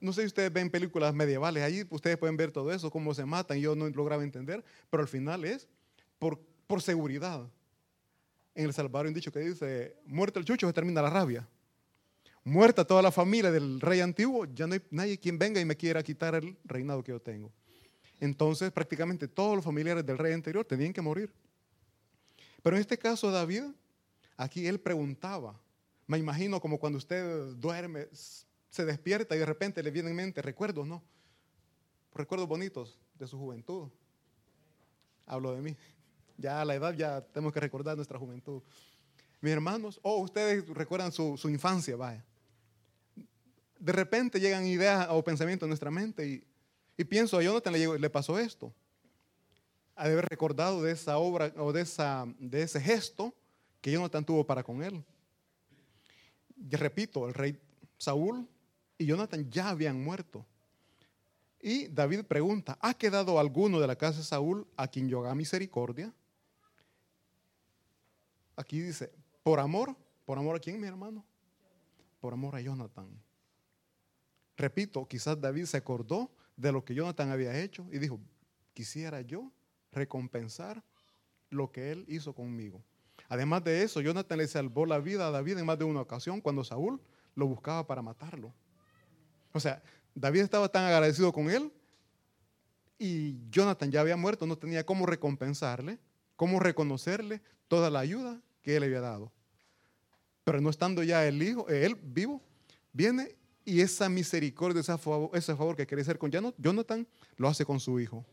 No 0.00 0.12
sé 0.12 0.22
si 0.22 0.26
ustedes 0.26 0.52
ven 0.52 0.70
películas 0.70 1.14
medievales, 1.14 1.62
allí 1.62 1.86
ustedes 1.90 2.18
pueden 2.18 2.36
ver 2.36 2.52
todo 2.52 2.70
eso, 2.72 2.90
cómo 2.90 3.14
se 3.14 3.24
matan, 3.24 3.58
yo 3.58 3.74
no 3.74 3.88
lograba 3.88 4.22
entender, 4.22 4.62
pero 4.90 5.02
al 5.02 5.08
final 5.08 5.44
es 5.44 5.66
por, 6.18 6.38
por 6.66 6.82
seguridad. 6.82 7.48
En 8.54 8.66
El 8.66 8.74
Salvador 8.74 9.06
un 9.06 9.14
dicho 9.14 9.32
que 9.32 9.40
dice, 9.40 9.96
muerto 10.04 10.38
el 10.38 10.44
chucho 10.44 10.66
se 10.66 10.72
termina 10.72 11.00
la 11.00 11.10
rabia. 11.10 11.48
Muerta 12.44 12.84
toda 12.84 13.00
la 13.00 13.10
familia 13.10 13.50
del 13.50 13.80
rey 13.80 14.00
antiguo, 14.00 14.44
ya 14.44 14.66
no 14.66 14.74
hay 14.74 14.82
nadie 14.90 15.18
quien 15.18 15.38
venga 15.38 15.60
y 15.60 15.64
me 15.64 15.76
quiera 15.76 16.02
quitar 16.02 16.34
el 16.34 16.56
reinado 16.64 17.02
que 17.02 17.12
yo 17.12 17.20
tengo. 17.20 17.50
Entonces 18.20 18.70
prácticamente 18.70 19.26
todos 19.26 19.56
los 19.56 19.64
familiares 19.64 20.04
del 20.04 20.18
rey 20.18 20.34
anterior 20.34 20.64
tenían 20.64 20.92
que 20.92 21.00
morir. 21.00 21.32
Pero 22.64 22.76
en 22.76 22.80
este 22.80 22.96
caso 22.96 23.30
David, 23.30 23.64
aquí 24.38 24.66
él 24.66 24.80
preguntaba, 24.80 25.60
me 26.06 26.16
imagino 26.16 26.62
como 26.62 26.78
cuando 26.78 26.96
usted 26.96 27.52
duerme, 27.56 28.08
se 28.70 28.86
despierta 28.86 29.36
y 29.36 29.38
de 29.38 29.44
repente 29.44 29.82
le 29.82 29.90
vienen 29.90 30.12
en 30.12 30.16
mente 30.16 30.40
recuerdos, 30.40 30.86
¿no? 30.86 31.02
Recuerdos 32.14 32.48
bonitos 32.48 32.98
de 33.18 33.26
su 33.26 33.38
juventud. 33.38 33.90
Hablo 35.26 35.52
de 35.52 35.60
mí. 35.60 35.76
Ya 36.38 36.62
a 36.62 36.64
la 36.64 36.74
edad 36.74 36.94
ya 36.94 37.20
tenemos 37.20 37.52
que 37.52 37.60
recordar 37.60 37.96
nuestra 37.96 38.18
juventud. 38.18 38.62
Mis 39.42 39.52
hermanos, 39.52 40.00
o 40.02 40.16
ustedes 40.16 40.66
recuerdan 40.70 41.12
su, 41.12 41.38
infancia, 41.50 41.96
vaya. 41.96 42.24
De 43.78 43.92
repente 43.92 44.40
llegan 44.40 44.64
ideas 44.64 45.06
o 45.10 45.22
pensamientos 45.22 45.66
en 45.66 45.68
nuestra 45.68 45.90
mente 45.90 46.26
y, 46.26 46.44
y 46.96 47.04
pienso, 47.04 47.36
a 47.36 47.42
Jonathan 47.42 47.74
le, 47.74 47.98
le 47.98 48.08
pasó 48.08 48.38
esto. 48.38 48.72
De 49.96 50.02
haber 50.10 50.26
recordado 50.26 50.82
de 50.82 50.92
esa 50.92 51.18
obra 51.18 51.52
o 51.56 51.72
de, 51.72 51.82
esa, 51.82 52.26
de 52.38 52.62
ese 52.62 52.80
gesto 52.80 53.34
que 53.80 53.92
Jonathan 53.92 54.24
tuvo 54.24 54.44
para 54.44 54.62
con 54.62 54.82
él. 54.82 55.04
Repito, 56.56 57.28
el 57.28 57.34
rey 57.34 57.60
Saúl 57.98 58.48
y 58.98 59.06
Jonathan 59.06 59.48
ya 59.50 59.68
habían 59.68 60.02
muerto. 60.02 60.44
Y 61.60 61.88
David 61.88 62.24
pregunta, 62.24 62.76
¿ha 62.80 62.94
quedado 62.94 63.38
alguno 63.38 63.80
de 63.80 63.86
la 63.86 63.96
casa 63.96 64.18
de 64.18 64.24
Saúl 64.24 64.66
a 64.76 64.88
quien 64.88 65.08
yo 65.08 65.20
haga 65.20 65.34
misericordia? 65.34 66.12
Aquí 68.56 68.80
dice, 68.80 69.10
por 69.42 69.60
amor, 69.60 69.96
por 70.24 70.38
amor 70.38 70.56
a 70.56 70.60
quién, 70.60 70.80
mi 70.80 70.86
hermano? 70.86 71.24
Por 72.20 72.32
amor 72.32 72.56
a 72.56 72.60
Jonathan. 72.60 73.08
Repito, 74.56 75.06
quizás 75.06 75.40
David 75.40 75.64
se 75.64 75.76
acordó 75.76 76.30
de 76.56 76.70
lo 76.70 76.84
que 76.84 76.94
Jonathan 76.94 77.30
había 77.30 77.58
hecho 77.58 77.86
y 77.90 77.98
dijo, 77.98 78.20
quisiera 78.72 79.20
yo 79.22 79.50
recompensar 79.94 80.82
lo 81.50 81.70
que 81.70 81.92
él 81.92 82.04
hizo 82.08 82.34
conmigo. 82.34 82.82
Además 83.28 83.64
de 83.64 83.82
eso, 83.82 84.00
Jonathan 84.00 84.38
le 84.38 84.46
salvó 84.46 84.86
la 84.86 84.98
vida 84.98 85.26
a 85.26 85.30
David 85.30 85.58
en 85.58 85.66
más 85.66 85.78
de 85.78 85.84
una 85.84 86.00
ocasión 86.00 86.40
cuando 86.40 86.64
Saúl 86.64 87.00
lo 87.34 87.46
buscaba 87.46 87.86
para 87.86 88.02
matarlo. 88.02 88.52
O 89.52 89.60
sea, 89.60 89.82
David 90.14 90.40
estaba 90.40 90.68
tan 90.68 90.84
agradecido 90.84 91.32
con 91.32 91.50
él 91.50 91.72
y 92.98 93.36
Jonathan 93.50 93.90
ya 93.90 94.00
había 94.00 94.16
muerto, 94.16 94.46
no 94.46 94.56
tenía 94.56 94.84
cómo 94.84 95.06
recompensarle, 95.06 95.98
cómo 96.36 96.60
reconocerle 96.60 97.40
toda 97.68 97.90
la 97.90 98.00
ayuda 98.00 98.40
que 98.62 98.76
él 98.76 98.82
había 98.82 99.00
dado. 99.00 99.32
Pero 100.44 100.60
no 100.60 100.70
estando 100.70 101.02
ya 101.02 101.26
el 101.26 101.42
hijo, 101.42 101.68
él 101.68 101.96
vivo, 102.02 102.42
viene 102.92 103.36
y 103.64 103.80
esa 103.80 104.08
misericordia, 104.08 104.80
ese 104.80 105.56
favor, 105.56 105.76
que 105.76 105.86
quiere 105.86 106.02
hacer 106.02 106.18
con 106.18 106.30
Jonathan, 106.30 107.06
lo 107.36 107.48
hace 107.48 107.64
con 107.64 107.80
su 107.80 107.98
hijo. 107.98 108.24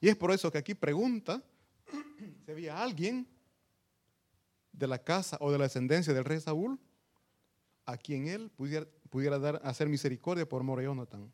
Y 0.00 0.08
es 0.08 0.16
por 0.16 0.30
eso 0.30 0.50
que 0.50 0.58
aquí 0.58 0.74
pregunta 0.74 1.42
si 2.44 2.50
había 2.50 2.80
alguien 2.80 3.26
de 4.72 4.86
la 4.86 5.02
casa 5.02 5.36
o 5.40 5.50
de 5.50 5.58
la 5.58 5.64
descendencia 5.64 6.12
del 6.12 6.24
rey 6.24 6.40
Saúl 6.40 6.78
a 7.84 7.96
quien 7.96 8.28
él 8.28 8.50
pudiera, 8.50 9.38
dar, 9.38 9.60
hacer 9.64 9.88
misericordia 9.88 10.48
por 10.48 10.60
amor 10.60 10.78
a 10.78 10.82
Jonathan. 10.82 11.32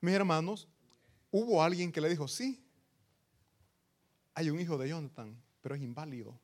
Mis 0.00 0.14
hermanos, 0.14 0.68
hubo 1.30 1.62
alguien 1.62 1.92
que 1.92 2.00
le 2.00 2.08
dijo, 2.08 2.26
sí, 2.26 2.60
hay 4.34 4.50
un 4.50 4.58
hijo 4.58 4.76
de 4.76 4.88
Jonathan, 4.88 5.40
pero 5.60 5.76
es 5.76 5.82
inválido. 5.82 6.38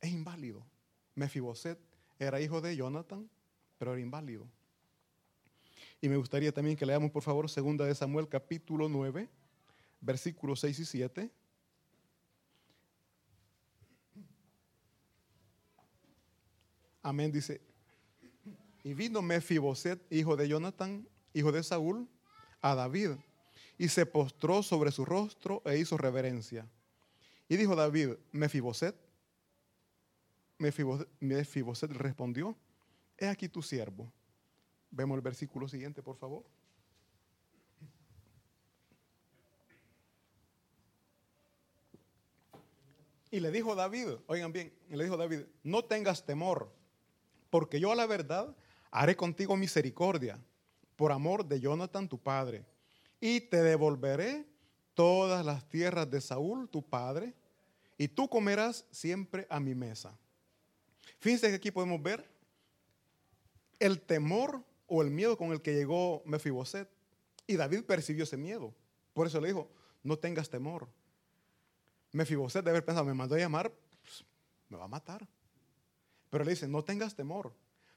Es 0.00 0.10
inválido. 0.10 0.66
Mefiboset 1.14 1.78
era 2.18 2.40
hijo 2.40 2.60
de 2.60 2.76
Jonathan, 2.76 3.30
pero 3.78 3.92
era 3.92 4.00
inválido. 4.00 4.50
Y 6.00 6.08
me 6.08 6.16
gustaría 6.16 6.52
también 6.52 6.76
que 6.76 6.86
leamos, 6.86 7.10
por 7.10 7.22
favor, 7.22 7.48
segunda 7.48 7.84
de 7.84 7.94
Samuel 7.94 8.28
capítulo 8.28 8.88
9, 8.88 9.28
versículos 10.00 10.60
6 10.60 10.78
y 10.78 10.84
7. 10.84 11.30
Amén, 17.02 17.30
dice. 17.30 17.60
Y 18.82 18.94
vino 18.94 19.22
Mefiboset, 19.22 20.00
hijo 20.12 20.36
de 20.36 20.48
Jonathan, 20.48 21.06
hijo 21.32 21.52
de 21.52 21.62
Saúl, 21.62 22.08
a 22.60 22.74
David 22.74 23.12
y 23.78 23.88
se 23.88 24.06
postró 24.06 24.62
sobre 24.62 24.90
su 24.90 25.04
rostro 25.04 25.62
e 25.64 25.78
hizo 25.78 25.96
reverencia. 25.96 26.66
Y 27.48 27.56
dijo 27.56 27.76
David, 27.76 28.14
Mefiboset, 28.32 28.96
Mefiboset, 30.58 31.08
Mefiboset 31.20 31.90
respondió, 31.92 32.56
he 33.18 33.26
aquí 33.26 33.48
tu 33.48 33.62
siervo. 33.62 34.10
Vemos 34.96 35.16
el 35.16 35.20
versículo 35.20 35.68
siguiente, 35.68 36.02
por 36.02 36.16
favor. 36.16 36.42
Y 43.30 43.40
le 43.40 43.50
dijo 43.50 43.74
David, 43.74 44.08
oigan 44.26 44.52
bien, 44.52 44.72
le 44.88 45.04
dijo 45.04 45.18
David, 45.18 45.40
no 45.62 45.84
tengas 45.84 46.24
temor, 46.24 46.72
porque 47.50 47.78
yo 47.78 47.92
a 47.92 47.94
la 47.94 48.06
verdad 48.06 48.56
haré 48.90 49.14
contigo 49.16 49.54
misericordia, 49.54 50.42
por 50.96 51.12
amor 51.12 51.44
de 51.44 51.60
Jonathan 51.60 52.08
tu 52.08 52.16
padre 52.16 52.64
y 53.20 53.42
te 53.42 53.62
devolveré 53.62 54.46
todas 54.94 55.44
las 55.44 55.68
tierras 55.68 56.10
de 56.10 56.22
Saúl, 56.22 56.70
tu 56.70 56.82
padre, 56.82 57.34
y 57.98 58.08
tú 58.08 58.30
comerás 58.30 58.86
siempre 58.90 59.46
a 59.50 59.60
mi 59.60 59.74
mesa. 59.74 60.18
Fíjense 61.18 61.50
que 61.50 61.56
aquí 61.56 61.70
podemos 61.70 62.02
ver 62.02 62.26
el 63.78 64.00
temor 64.00 64.64
o 64.86 65.02
el 65.02 65.10
miedo 65.10 65.36
con 65.36 65.52
el 65.52 65.62
que 65.62 65.74
llegó 65.74 66.22
Mefiboset. 66.24 66.88
Y 67.46 67.56
David 67.56 67.84
percibió 67.84 68.24
ese 68.24 68.36
miedo. 68.36 68.74
Por 69.12 69.26
eso 69.26 69.40
le 69.40 69.48
dijo, 69.48 69.70
no 70.02 70.18
tengas 70.18 70.50
temor. 70.50 70.88
Mefiboset 72.12 72.64
debe 72.64 72.78
haber 72.78 72.84
pensado, 72.84 73.06
me 73.06 73.14
mandó 73.14 73.34
a 73.34 73.38
llamar, 73.38 73.72
pues, 74.02 74.24
me 74.68 74.76
va 74.76 74.84
a 74.84 74.88
matar. 74.88 75.26
Pero 76.30 76.44
le 76.44 76.50
dice, 76.50 76.66
no 76.66 76.84
tengas 76.84 77.14
temor, 77.14 77.52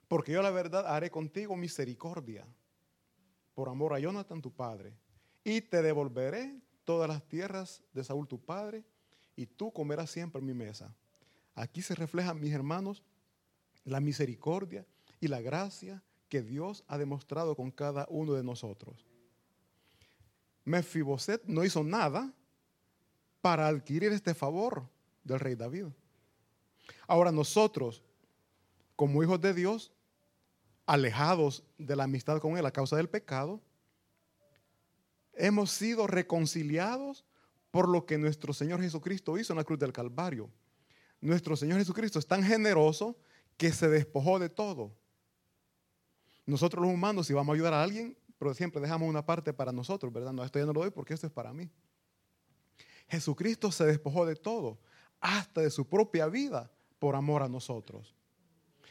porque 0.07 0.31
yo 0.31 0.41
la 0.41 0.51
verdad 0.51 0.87
haré 0.87 1.09
contigo 1.09 1.55
misericordia, 1.55 2.45
por 3.53 3.69
amor 3.69 3.93
a 3.93 3.99
Jonathan 3.99 4.41
tu 4.41 4.51
padre, 4.51 4.93
y 5.43 5.61
te 5.61 5.81
devolveré 5.81 6.59
todas 6.83 7.09
las 7.09 7.27
tierras 7.27 7.83
de 7.93 8.03
Saúl 8.03 8.27
tu 8.27 8.39
padre, 8.39 8.83
y 9.35 9.45
tú 9.45 9.71
comerás 9.71 10.11
siempre 10.11 10.39
en 10.39 10.45
mi 10.45 10.53
mesa. 10.53 10.93
Aquí 11.55 11.81
se 11.81 11.95
refleja, 11.95 12.33
mis 12.33 12.53
hermanos, 12.53 13.03
la 13.83 13.99
misericordia 13.99 14.85
y 15.19 15.27
la 15.27 15.41
gracia 15.41 16.03
que 16.29 16.41
Dios 16.41 16.83
ha 16.87 16.97
demostrado 16.97 17.55
con 17.55 17.71
cada 17.71 18.05
uno 18.09 18.33
de 18.33 18.43
nosotros. 18.43 19.05
Mefiboset 20.63 21.43
no 21.45 21.63
hizo 21.63 21.83
nada 21.83 22.31
para 23.41 23.67
adquirir 23.67 24.11
este 24.11 24.33
favor 24.33 24.87
del 25.23 25.39
rey 25.39 25.55
David. 25.55 25.87
Ahora 27.07 27.31
nosotros, 27.31 28.03
como 28.95 29.23
hijos 29.23 29.41
de 29.41 29.53
Dios, 29.53 29.91
alejados 30.85 31.63
de 31.77 31.95
la 31.95 32.03
amistad 32.03 32.39
con 32.39 32.57
Él 32.57 32.65
a 32.65 32.71
causa 32.71 32.95
del 32.95 33.09
pecado, 33.09 33.61
hemos 35.33 35.71
sido 35.71 36.07
reconciliados 36.07 37.25
por 37.71 37.87
lo 37.87 38.05
que 38.05 38.17
nuestro 38.17 38.53
Señor 38.53 38.81
Jesucristo 38.81 39.37
hizo 39.37 39.53
en 39.53 39.57
la 39.57 39.63
cruz 39.63 39.79
del 39.79 39.93
Calvario. 39.93 40.49
Nuestro 41.21 41.55
Señor 41.55 41.79
Jesucristo 41.79 42.19
es 42.19 42.27
tan 42.27 42.43
generoso 42.43 43.17
que 43.57 43.71
se 43.71 43.89
despojó 43.89 44.39
de 44.39 44.49
todo. 44.49 44.95
Nosotros 46.49 46.83
los 46.83 46.93
humanos, 46.93 47.27
si 47.27 47.33
vamos 47.33 47.53
a 47.53 47.55
ayudar 47.55 47.73
a 47.73 47.83
alguien, 47.83 48.17
pero 48.37 48.53
siempre 48.53 48.81
dejamos 48.81 49.07
una 49.07 49.25
parte 49.25 49.53
para 49.53 49.71
nosotros, 49.71 50.11
¿verdad? 50.11 50.33
No, 50.33 50.43
esto 50.43 50.57
ya 50.57 50.65
no 50.65 50.73
lo 50.73 50.81
doy 50.81 50.89
porque 50.89 51.13
esto 51.13 51.27
es 51.27 51.33
para 51.33 51.53
mí. 51.53 51.69
Jesucristo 53.07 53.71
se 53.71 53.85
despojó 53.85 54.25
de 54.25 54.35
todo, 54.35 54.79
hasta 55.19 55.61
de 55.61 55.69
su 55.69 55.87
propia 55.87 56.27
vida, 56.27 56.71
por 56.97 57.15
amor 57.15 57.43
a 57.43 57.47
nosotros. 57.47 58.15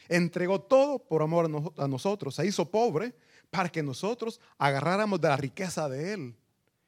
Entregó 0.07 0.61
todo 0.61 0.99
por 0.99 1.21
amor 1.21 1.73
a 1.77 1.87
nosotros. 1.87 2.35
Se 2.35 2.45
hizo 2.45 2.69
pobre 2.69 3.13
para 3.49 3.69
que 3.69 3.83
nosotros 3.83 4.39
agarráramos 4.57 5.19
de 5.19 5.27
la 5.27 5.37
riqueza 5.37 5.89
de 5.89 6.13
Él. 6.13 6.35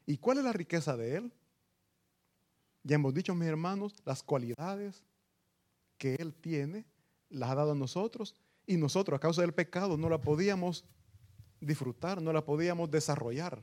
¿Y 0.06 0.18
cuál 0.18 0.40
es 0.40 0.44
la 0.44 0.54
riqueza 0.54 0.96
de 0.96 1.18
Él? 1.18 1.34
Ya 2.84 2.96
hemos 2.96 3.14
dicho, 3.14 3.36
mis 3.36 3.48
hermanos, 3.48 3.94
las 4.06 4.24
cualidades 4.24 5.04
que 5.98 6.16
Él 6.16 6.34
tiene, 6.34 6.86
las 7.30 7.50
ha 7.52 7.56
dado 7.56 7.72
a 7.74 7.76
nosotros 7.76 8.36
y 8.72 8.78
nosotros 8.78 9.18
a 9.18 9.20
causa 9.20 9.42
del 9.42 9.54
pecado 9.54 9.98
no 9.98 10.08
la 10.08 10.22
podíamos 10.22 10.86
disfrutar, 11.60 12.22
no 12.22 12.32
la 12.32 12.46
podíamos 12.46 12.90
desarrollar. 12.90 13.62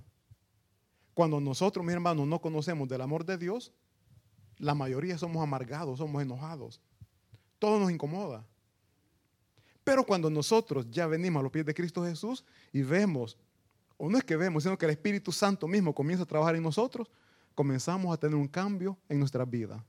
Cuando 1.15 1.41
nosotros, 1.41 1.85
mis 1.85 1.95
hermanos, 1.95 2.27
no 2.27 2.43
conocemos 2.43 2.87
del 2.88 3.00
amor 3.00 3.25
de 3.25 3.38
Dios, 3.38 3.73
la 4.59 4.75
mayoría 4.75 5.17
somos 5.17 5.43
amargados, 5.43 5.99
somos 5.99 6.21
enojados. 6.21 6.83
Todo 7.59 7.81
nos 7.81 7.91
incomoda. 7.91 8.47
Pero 9.83 10.05
cuando 10.05 10.29
nosotros 10.29 10.87
ya 10.91 11.07
venimos 11.07 11.41
a 11.41 11.43
los 11.43 11.53
pies 11.53 11.65
de 11.65 11.73
Cristo 11.73 12.05
Jesús 12.05 12.45
y 12.71 12.83
vemos, 12.83 13.38
o 13.97 14.11
no 14.11 14.19
es 14.19 14.25
que 14.25 14.37
vemos, 14.37 14.65
sino 14.65 14.77
que 14.77 14.85
el 14.85 14.91
Espíritu 14.91 15.33
Santo 15.33 15.67
mismo 15.67 15.95
comienza 15.95 16.25
a 16.25 16.27
trabajar 16.27 16.55
en 16.55 16.62
nosotros, 16.62 17.11
comenzamos 17.55 18.12
a 18.12 18.21
tener 18.21 18.37
un 18.37 18.47
cambio 18.47 18.99
en 19.09 19.19
nuestra 19.19 19.47
vida. 19.47 19.83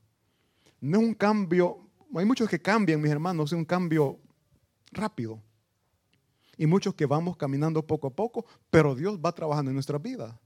No 0.80 0.98
es 0.98 1.04
un 1.04 1.14
cambio, 1.14 1.90
hay 2.16 2.24
muchos 2.24 2.48
que 2.48 2.62
cambian, 2.62 3.02
mis 3.02 3.12
hermanos, 3.12 3.52
es 3.52 3.58
un 3.58 3.66
cambio 3.66 4.18
rápido. 4.90 5.42
Y 6.56 6.66
muchos 6.66 6.94
que 6.94 7.06
vamos 7.06 7.36
caminando 7.36 7.86
poco 7.86 8.08
a 8.08 8.10
poco, 8.14 8.44
pero 8.70 8.94
Dios 8.94 9.18
va 9.18 9.32
trabajando 9.32 9.70
en 9.70 9.74
nuestra 9.74 9.98
vida. 9.98 10.38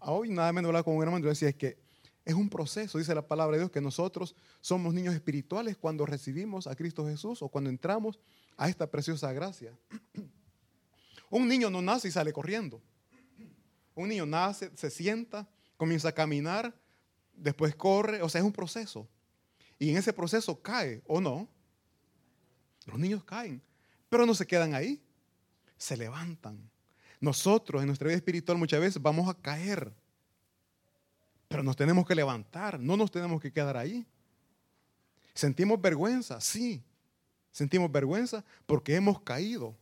Hoy 0.00 0.30
nada 0.30 0.52
menos 0.52 0.68
hablar 0.68 0.84
con 0.84 0.94
un 0.96 1.02
hermano 1.02 1.24
y 1.24 1.28
decía 1.28 1.48
es 1.48 1.56
que 1.56 1.78
Es 2.24 2.34
un 2.34 2.48
proceso, 2.48 2.98
dice 2.98 3.14
la 3.14 3.26
palabra 3.26 3.56
de 3.56 3.62
Dios, 3.62 3.70
que 3.70 3.80
nosotros 3.80 4.34
somos 4.60 4.92
niños 4.92 5.14
espirituales 5.14 5.76
cuando 5.76 6.04
recibimos 6.04 6.66
a 6.66 6.74
Cristo 6.74 7.06
Jesús 7.06 7.40
o 7.40 7.48
cuando 7.48 7.70
entramos 7.70 8.18
a 8.56 8.68
esta 8.68 8.90
preciosa 8.90 9.32
gracia. 9.32 9.72
Un 11.30 11.46
niño 11.46 11.70
no 11.70 11.80
nace 11.80 12.08
y 12.08 12.10
sale 12.10 12.32
corriendo. 12.32 12.82
Un 13.94 14.08
niño 14.08 14.26
nace, 14.26 14.70
se 14.76 14.90
sienta, 14.90 15.48
comienza 15.76 16.08
a 16.08 16.12
caminar, 16.12 16.74
después 17.32 17.74
corre, 17.74 18.22
o 18.22 18.28
sea, 18.28 18.40
es 18.40 18.46
un 18.46 18.52
proceso. 18.52 19.08
Y 19.78 19.90
en 19.90 19.96
ese 19.96 20.12
proceso 20.12 20.60
cae 20.60 21.02
o 21.06 21.20
no. 21.20 21.48
Los 22.86 22.98
niños 22.98 23.24
caen, 23.24 23.60
pero 24.08 24.24
no 24.24 24.34
se 24.34 24.46
quedan 24.46 24.74
ahí, 24.74 25.02
se 25.76 25.96
levantan. 25.96 26.70
Nosotros 27.20 27.82
en 27.82 27.88
nuestra 27.88 28.08
vida 28.08 28.16
espiritual 28.16 28.58
muchas 28.58 28.80
veces 28.80 29.02
vamos 29.02 29.28
a 29.28 29.34
caer, 29.34 29.92
pero 31.48 31.62
nos 31.62 31.76
tenemos 31.76 32.06
que 32.06 32.14
levantar, 32.14 32.78
no 32.78 32.96
nos 32.96 33.10
tenemos 33.10 33.40
que 33.40 33.52
quedar 33.52 33.76
ahí. 33.76 34.06
Sentimos 35.34 35.80
vergüenza, 35.80 36.40
sí, 36.40 36.82
sentimos 37.52 37.90
vergüenza 37.90 38.44
porque 38.66 38.94
hemos 38.94 39.20
caído. 39.20 39.76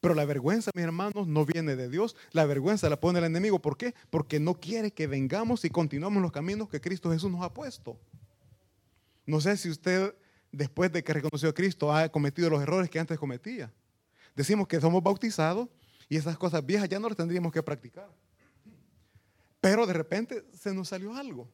Pero 0.00 0.14
la 0.14 0.24
vergüenza, 0.24 0.70
mis 0.74 0.84
hermanos, 0.84 1.26
no 1.26 1.44
viene 1.44 1.74
de 1.74 1.88
Dios. 1.88 2.14
La 2.32 2.44
vergüenza 2.46 2.88
la 2.88 3.00
pone 3.00 3.18
el 3.18 3.24
enemigo. 3.24 3.58
¿Por 3.58 3.76
qué? 3.76 3.94
Porque 4.10 4.38
no 4.38 4.54
quiere 4.54 4.92
que 4.92 5.06
vengamos 5.06 5.64
y 5.64 5.70
continuemos 5.70 6.22
los 6.22 6.30
caminos 6.30 6.68
que 6.68 6.80
Cristo 6.80 7.10
Jesús 7.10 7.30
nos 7.30 7.42
ha 7.42 7.52
puesto. 7.52 7.98
No 9.26 9.40
sé 9.40 9.56
si 9.56 9.70
usted, 9.70 10.14
después 10.52 10.92
de 10.92 11.02
que 11.02 11.12
reconoció 11.12 11.48
a 11.48 11.54
Cristo, 11.54 11.94
ha 11.94 12.08
cometido 12.08 12.50
los 12.50 12.62
errores 12.62 12.90
que 12.90 12.98
antes 12.98 13.18
cometía. 13.18 13.72
Decimos 14.34 14.68
que 14.68 14.80
somos 14.80 15.02
bautizados 15.02 15.68
y 16.08 16.16
esas 16.16 16.38
cosas 16.38 16.64
viejas 16.64 16.88
ya 16.88 16.98
no 16.98 17.08
las 17.08 17.16
tendríamos 17.16 17.52
que 17.52 17.62
practicar. 17.62 18.08
Pero 19.60 19.86
de 19.86 19.92
repente 19.92 20.44
se 20.52 20.72
nos 20.72 20.88
salió 20.88 21.14
algo. 21.14 21.50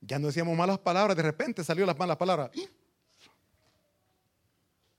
Ya 0.00 0.18
no 0.18 0.26
decíamos 0.26 0.56
malas 0.56 0.78
palabras, 0.78 1.16
de 1.16 1.22
repente 1.22 1.62
salió 1.62 1.86
las 1.86 1.96
malas 1.96 2.16
palabras. 2.16 2.50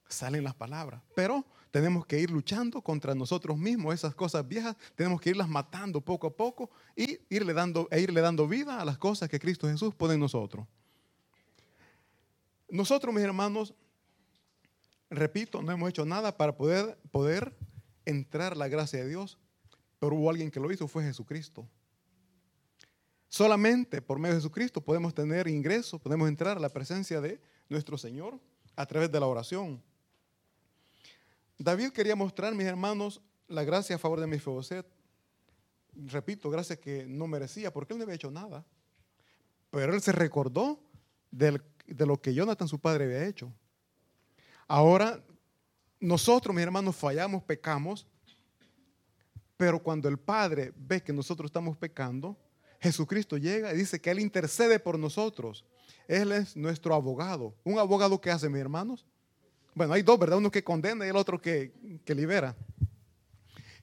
Salen 0.08 0.44
las 0.44 0.56
palabras. 0.56 1.02
Pero 1.16 1.46
tenemos 1.72 2.06
que 2.06 2.20
ir 2.20 2.32
luchando 2.32 2.82
contra 2.82 3.14
nosotros 3.14 3.58
mismos, 3.58 3.94
esas 3.94 4.16
cosas 4.16 4.48
viejas, 4.48 4.78
tenemos 4.96 5.20
que 5.20 5.32
irlas 5.32 5.50
matando 5.50 6.00
poco 6.00 6.28
a 6.28 6.36
poco 6.36 6.70
y 6.96 7.20
irle 7.30 7.54
dando, 7.54 7.88
e 7.92 8.00
irle 8.00 8.22
dando 8.22 8.48
vida 8.48 8.80
a 8.80 8.86
las 8.86 8.98
cosas 8.98 9.28
que 9.28 9.40
Cristo 9.40 9.68
Jesús 9.68 9.94
pone 9.94 10.14
en 10.14 10.20
nosotros. 10.20 10.68
Nosotros, 12.74 13.14
mis 13.14 13.24
hermanos, 13.24 13.72
repito, 15.08 15.62
no 15.62 15.72
hemos 15.72 15.90
hecho 15.90 16.06
nada 16.06 16.36
para 16.36 16.58
poder, 16.58 16.98
poder 17.12 17.56
entrar 18.04 18.58
la 18.58 18.68
gracia 18.68 18.98
de 18.98 19.10
Dios, 19.10 19.38
pero 20.00 20.16
hubo 20.16 20.28
alguien 20.28 20.50
que 20.50 20.60
lo 20.60 20.72
hizo, 20.72 20.88
fue 20.88 21.04
Jesucristo. 21.04 21.70
Solamente 23.30 24.02
por 24.02 24.18
medio 24.18 24.34
de 24.34 24.42
Jesucristo 24.42 24.82
podemos 24.82 25.14
tener 25.14 25.48
ingreso, 25.48 26.00
podemos 26.00 26.28
entrar 26.28 26.58
a 26.58 26.60
la 26.60 26.70
presencia 26.70 27.22
de 27.22 27.40
nuestro 27.70 27.96
Señor 27.96 28.40
a 28.76 28.88
través 28.88 29.12
de 29.12 29.20
la 29.20 29.28
oración. 29.28 29.80
David 31.60 31.92
quería 31.92 32.16
mostrar, 32.16 32.56
mis 32.56 32.66
hermanos, 32.66 33.22
la 33.50 33.64
gracia 33.64 33.98
a 33.98 34.00
favor 34.00 34.20
de 34.20 34.26
Mefiboset. 34.26 34.88
Repito, 35.94 36.50
gracia 36.50 36.76
que 36.80 37.06
no 37.06 37.28
merecía, 37.28 37.72
porque 37.72 37.94
él 37.94 38.00
no 38.00 38.06
había 38.06 38.16
hecho 38.16 38.32
nada. 38.32 38.66
Pero 39.70 39.94
él 39.94 40.02
se 40.02 40.12
recordó 40.12 40.80
de 41.86 42.06
lo 42.06 42.22
que 42.22 42.34
Jonathan, 42.34 42.68
su 42.68 42.80
padre, 42.80 43.06
había 43.06 43.26
hecho. 43.26 43.52
Ahora, 44.68 45.24
nosotros, 46.00 46.56
mis 46.56 46.64
hermanos, 46.64 46.96
fallamos, 46.96 47.44
pecamos, 47.44 48.08
pero 49.58 49.82
cuando 49.82 50.10
el 50.10 50.18
Padre 50.18 50.74
ve 50.76 51.02
que 51.02 51.14
nosotros 51.14 51.48
estamos 51.48 51.78
pecando, 51.78 52.38
Jesucristo 52.82 53.38
llega 53.38 53.74
y 53.74 53.78
dice 53.78 54.02
que 54.02 54.12
Él 54.12 54.20
intercede 54.20 54.80
por 54.80 55.00
nosotros. 55.00 55.64
Él 56.08 56.34
es 56.34 56.58
nuestro 56.58 56.94
abogado. 56.94 57.56
¿Un 57.64 57.80
abogado 57.80 58.20
que 58.20 58.30
hace, 58.30 58.50
mis 58.50 58.60
hermanos? 58.60 59.06
Bueno, 59.74 59.94
hay 59.94 60.02
dos, 60.02 60.20
¿verdad? 60.20 60.38
Uno 60.38 60.52
que 60.52 60.64
condena 60.64 61.06
y 61.06 61.10
el 61.10 61.16
otro 61.16 61.42
que, 61.42 61.72
libera. 62.08 62.56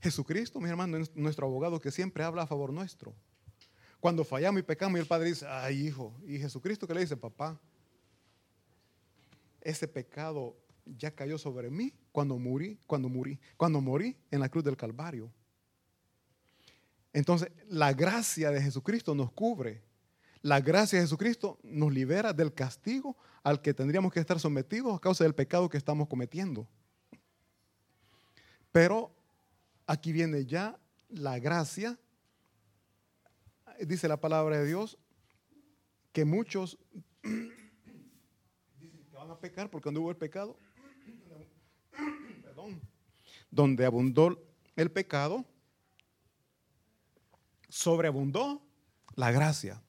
Jesucristo, 0.03 0.61
mi 0.61 0.69
hermano, 0.69 0.99
es 0.99 1.15
nuestro 1.17 1.47
abogado 1.47 1.81
que 1.81 1.91
siempre 1.91 2.25
habla 2.25 2.43
a 2.43 2.47
favor 2.47 2.73
nuestro. 2.73 3.15
Cuando 3.99 4.25
fallamos 4.25 4.61
y 4.61 4.63
pecamos 4.63 4.99
y 4.99 5.01
el 5.01 5.07
Padre 5.07 5.29
dice, 5.29 5.47
ay 5.49 5.87
hijo, 5.87 6.15
y 6.27 6.39
Jesucristo 6.39 6.87
que 6.87 6.95
le 6.95 7.01
dice, 7.01 7.17
papá, 7.17 7.59
ese 9.61 9.89
pecado 9.89 10.57
ya 10.85 11.15
cayó 11.15 11.39
sobre 11.39 11.71
mí 11.71 11.93
cuando 12.13 12.39
morí, 12.39 12.79
cuando 12.87 13.09
morí, 13.09 13.39
cuando 13.57 13.81
morí 13.81 14.17
en 14.31 14.41
la 14.41 14.49
cruz 14.49 14.65
del 14.65 14.77
Calvario. 14.77 15.33
Entonces, 17.13 17.51
la 17.69 17.93
gracia 17.93 18.51
de 18.51 18.63
Jesucristo 18.63 19.15
nos 19.15 19.33
cubre. 19.33 19.83
La 20.43 20.61
gracia 20.61 20.99
de 20.99 21.05
Jesucristo 21.05 21.59
nos 21.63 21.93
libera 21.93 22.33
del 22.33 22.55
castigo 22.55 23.17
al 23.43 23.61
que 23.61 23.75
tendríamos 23.75 24.13
que 24.13 24.21
estar 24.21 24.39
sometidos 24.39 24.97
a 24.97 25.01
causa 25.01 25.25
del 25.25 25.35
pecado 25.35 25.69
que 25.69 25.77
estamos 25.77 26.09
cometiendo. 26.09 26.69
Pero 28.73 29.15
aquí 29.87 30.13
viene 30.13 30.47
ya 30.47 30.79
la 31.09 31.39
gracia. 31.39 31.99
Dice 33.81 34.09
la 34.09 34.21
palabra 34.21 34.59
de 34.59 34.67
Dios 34.67 34.99
que 36.13 36.25
muchos 36.25 36.79
pecar 39.41 39.71
porque 39.71 39.85
cuando 39.85 40.03
hubo 40.03 40.11
el 40.11 40.17
pecado, 40.17 40.57
donde 43.51 43.85
abundó 43.85 44.43
el 44.77 44.91
pecado, 44.91 45.45
sobreabundó 47.69 48.63
la 49.15 49.33
gracia. 49.33 49.83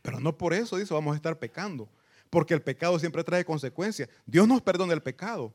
Pero 0.00 0.20
no 0.20 0.38
por 0.38 0.54
eso, 0.54 0.76
dice, 0.76 0.94
vamos 0.94 1.12
a 1.12 1.16
estar 1.16 1.38
pecando 1.38 1.90
porque 2.32 2.54
el 2.54 2.62
pecado 2.62 2.98
siempre 2.98 3.22
trae 3.24 3.44
consecuencias. 3.44 4.08
Dios 4.24 4.48
nos 4.48 4.62
perdona 4.62 4.94
el 4.94 5.02
pecado, 5.02 5.52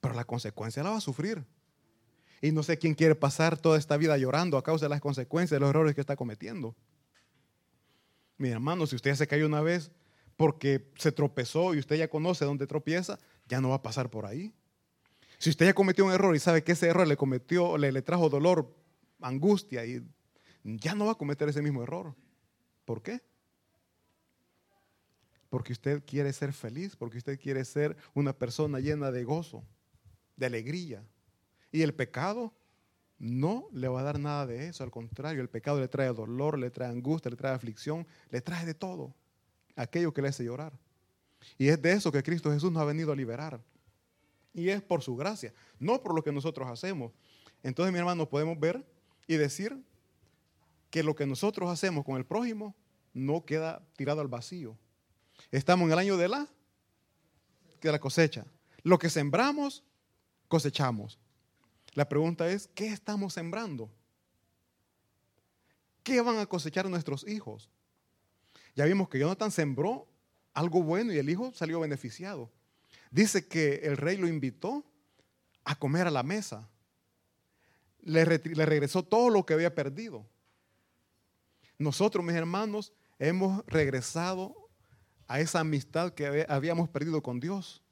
pero 0.00 0.14
la 0.14 0.24
consecuencia 0.24 0.82
la 0.82 0.88
va 0.88 0.96
a 0.96 1.02
sufrir. 1.02 1.44
Y 2.40 2.50
no 2.50 2.62
sé 2.62 2.78
quién 2.78 2.94
quiere 2.94 3.14
pasar 3.14 3.58
toda 3.58 3.76
esta 3.76 3.98
vida 3.98 4.16
llorando 4.16 4.56
a 4.56 4.62
causa 4.62 4.86
de 4.86 4.88
las 4.88 5.02
consecuencias 5.02 5.56
de 5.56 5.60
los 5.60 5.68
errores 5.68 5.94
que 5.94 6.00
está 6.00 6.16
cometiendo. 6.16 6.74
Mi 8.38 8.48
hermano, 8.48 8.86
si 8.86 8.96
usted 8.96 9.14
se 9.16 9.26
cayó 9.26 9.44
una 9.44 9.60
vez 9.60 9.90
porque 10.36 10.90
se 10.96 11.12
tropezó 11.12 11.74
y 11.74 11.78
usted 11.78 11.96
ya 11.96 12.08
conoce 12.08 12.44
dónde 12.44 12.66
tropieza, 12.66 13.18
ya 13.46 13.60
no 13.60 13.70
va 13.70 13.76
a 13.76 13.82
pasar 13.82 14.10
por 14.10 14.26
ahí. 14.26 14.52
Si 15.38 15.50
usted 15.50 15.66
ya 15.66 15.74
cometió 15.74 16.04
un 16.04 16.12
error 16.12 16.34
y 16.34 16.38
sabe 16.38 16.62
que 16.62 16.72
ese 16.72 16.88
error 16.88 17.06
le 17.06 17.16
cometió, 17.16 17.76
le, 17.76 17.92
le 17.92 18.02
trajo 18.02 18.28
dolor, 18.28 18.74
angustia, 19.20 19.84
y 19.84 20.02
ya 20.62 20.94
no 20.94 21.06
va 21.06 21.12
a 21.12 21.16
cometer 21.16 21.48
ese 21.48 21.62
mismo 21.62 21.82
error. 21.82 22.14
¿Por 22.84 23.02
qué? 23.02 23.20
porque 25.54 25.72
usted 25.72 26.02
quiere 26.04 26.32
ser 26.32 26.52
feliz, 26.52 26.96
porque 26.96 27.18
usted 27.18 27.38
quiere 27.38 27.64
ser 27.64 27.96
una 28.12 28.36
persona 28.36 28.80
llena 28.80 29.12
de 29.12 29.22
gozo, 29.22 29.64
de 30.34 30.46
alegría. 30.46 31.04
Y 31.70 31.82
el 31.82 31.94
pecado 31.94 32.52
no 33.18 33.68
le 33.70 33.86
va 33.86 34.00
a 34.00 34.02
dar 34.02 34.18
nada 34.18 34.48
de 34.48 34.66
eso, 34.66 34.82
al 34.82 34.90
contrario, 34.90 35.40
el 35.40 35.48
pecado 35.48 35.78
le 35.78 35.86
trae 35.86 36.08
dolor, 36.08 36.58
le 36.58 36.72
trae 36.72 36.88
angustia, 36.88 37.30
le 37.30 37.36
trae 37.36 37.54
aflicción, 37.54 38.04
le 38.30 38.40
trae 38.40 38.66
de 38.66 38.74
todo, 38.74 39.14
aquello 39.76 40.12
que 40.12 40.22
le 40.22 40.28
hace 40.28 40.44
llorar. 40.44 40.72
Y 41.58 41.68
es 41.68 41.80
de 41.80 41.92
eso 41.92 42.10
que 42.10 42.22
Cristo 42.22 42.50
Jesús 42.50 42.72
nos 42.72 42.82
ha 42.82 42.86
venido 42.86 43.12
a 43.12 43.16
liberar. 43.16 43.60
Y 44.52 44.68
es 44.68 44.82
por 44.82 45.02
su 45.02 45.16
gracia, 45.16 45.52
no 45.78 46.02
por 46.02 46.14
lo 46.14 46.22
que 46.22 46.32
nosotros 46.32 46.68
hacemos. 46.68 47.12
Entonces, 47.62 47.92
mi 47.92 47.98
hermano, 47.98 48.28
podemos 48.28 48.58
ver 48.58 48.84
y 49.26 49.36
decir 49.36 49.82
que 50.90 51.02
lo 51.02 51.14
que 51.14 51.26
nosotros 51.26 51.70
hacemos 51.70 52.04
con 52.04 52.16
el 52.16 52.24
prójimo 52.24 52.74
no 53.12 53.44
queda 53.44 53.84
tirado 53.96 54.20
al 54.20 54.28
vacío, 54.28 54.78
Estamos 55.50 55.86
en 55.86 55.92
el 55.92 55.98
año 55.98 56.16
de 56.16 56.28
la, 56.28 56.48
de 57.80 57.92
la 57.92 57.98
cosecha. 57.98 58.46
Lo 58.82 58.98
que 58.98 59.10
sembramos, 59.10 59.82
cosechamos. 60.48 61.18
La 61.92 62.08
pregunta 62.08 62.48
es, 62.48 62.68
¿qué 62.74 62.88
estamos 62.88 63.34
sembrando? 63.34 63.90
¿Qué 66.02 66.20
van 66.20 66.38
a 66.38 66.46
cosechar 66.46 66.88
nuestros 66.88 67.26
hijos? 67.26 67.70
Ya 68.74 68.84
vimos 68.84 69.08
que 69.08 69.18
Jonathan 69.18 69.50
sembró 69.50 70.08
algo 70.52 70.82
bueno 70.82 71.12
y 71.12 71.18
el 71.18 71.28
hijo 71.30 71.52
salió 71.54 71.80
beneficiado. 71.80 72.50
Dice 73.10 73.46
que 73.46 73.80
el 73.84 73.96
rey 73.96 74.16
lo 74.16 74.26
invitó 74.26 74.84
a 75.64 75.76
comer 75.76 76.06
a 76.06 76.10
la 76.10 76.22
mesa. 76.22 76.68
Le, 78.00 78.24
le 78.24 78.66
regresó 78.66 79.02
todo 79.02 79.30
lo 79.30 79.46
que 79.46 79.54
había 79.54 79.74
perdido. 79.74 80.26
Nosotros, 81.78 82.24
mis 82.24 82.34
hermanos, 82.34 82.92
hemos 83.18 83.64
regresado 83.66 84.54
a 85.26 85.40
esa 85.40 85.60
amistad 85.60 86.12
que 86.12 86.46
habíamos 86.48 86.88
perdido 86.88 87.22
con 87.22 87.40
Dios. 87.40 87.82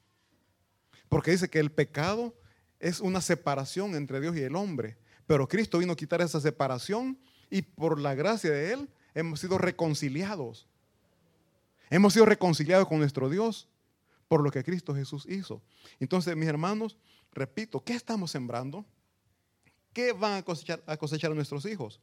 Porque 1.08 1.30
dice 1.32 1.48
que 1.48 1.58
el 1.58 1.70
pecado 1.70 2.34
es 2.80 3.00
una 3.00 3.20
separación 3.20 3.94
entre 3.94 4.20
Dios 4.20 4.36
y 4.36 4.42
el 4.42 4.56
hombre. 4.56 4.98
Pero 5.26 5.48
Cristo 5.48 5.78
vino 5.78 5.92
a 5.92 5.96
quitar 5.96 6.20
esa 6.20 6.40
separación 6.40 7.18
y 7.48 7.62
por 7.62 8.00
la 8.00 8.14
gracia 8.14 8.50
de 8.50 8.72
Él 8.72 8.90
hemos 9.14 9.40
sido 9.40 9.58
reconciliados. 9.58 10.68
Hemos 11.92 12.14
sido 12.14 12.24
reconciliados 12.24 12.88
con 12.88 13.00
nuestro 13.00 13.28
Dios 13.28 13.68
por 14.26 14.42
lo 14.42 14.50
que 14.50 14.64
Cristo 14.64 14.94
Jesús 14.94 15.26
hizo. 15.28 15.60
Entonces, 16.00 16.34
mis 16.34 16.48
hermanos, 16.48 16.96
repito, 17.32 17.84
¿qué 17.84 17.92
estamos 17.92 18.30
sembrando? 18.30 18.86
¿Qué 19.92 20.12
van 20.12 20.38
a 20.38 20.42
cosechar 20.42 20.82
a, 20.86 20.96
cosechar 20.96 21.34
nuestros 21.34 21.66
hijos? 21.66 22.00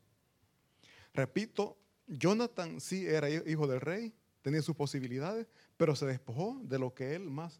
Repito, 1.11 1.75
Jonathan 2.05 2.79
sí 2.79 3.07
era 3.07 3.31
hijo 3.31 3.65
del 3.65 3.81
rey, 3.81 4.13
tenía 4.43 4.61
sus 4.61 4.75
posibilidades, 4.75 5.47
pero 5.75 5.95
se 5.95 6.05
despojó 6.05 6.61
de 6.61 6.77
lo 6.77 6.93
que 6.93 7.15
él 7.15 7.27
más 7.31 7.59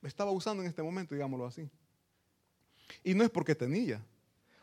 estaba 0.00 0.30
usando 0.30 0.62
en 0.62 0.70
este 0.70 0.82
momento, 0.82 1.14
digámoslo 1.14 1.44
así. 1.44 1.68
Y 3.02 3.12
no 3.12 3.24
es 3.24 3.28
porque 3.28 3.54
tenía. 3.54 4.02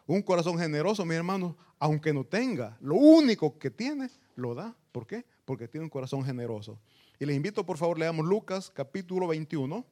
Un 0.07 0.23
corazón 0.23 0.57
generoso, 0.57 1.05
mi 1.05 1.13
hermano, 1.13 1.55
aunque 1.77 2.11
no 2.15 2.23
tenga, 2.23 2.79
lo 2.81 2.95
único 2.95 3.59
que 3.59 3.69
tiene, 3.69 4.09
lo 4.35 4.55
da. 4.55 4.75
¿Por 4.91 5.05
qué? 5.05 5.23
Porque 5.51 5.67
tiene 5.67 5.83
un 5.83 5.89
corazón 5.89 6.23
generoso. 6.23 6.79
Y 7.19 7.25
les 7.25 7.35
invito, 7.35 7.65
por 7.65 7.77
favor, 7.77 7.99
leamos 7.99 8.25
Lucas 8.25 8.71
capítulo 8.73 9.27
21. 9.27 9.85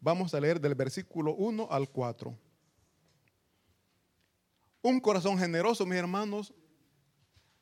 Vamos 0.00 0.32
a 0.32 0.38
leer 0.38 0.60
del 0.60 0.76
versículo 0.76 1.34
1 1.34 1.66
al 1.72 1.90
4. 1.90 2.38
Un 4.82 5.00
corazón 5.00 5.36
generoso, 5.40 5.84
mis 5.86 5.98
hermanos. 5.98 6.54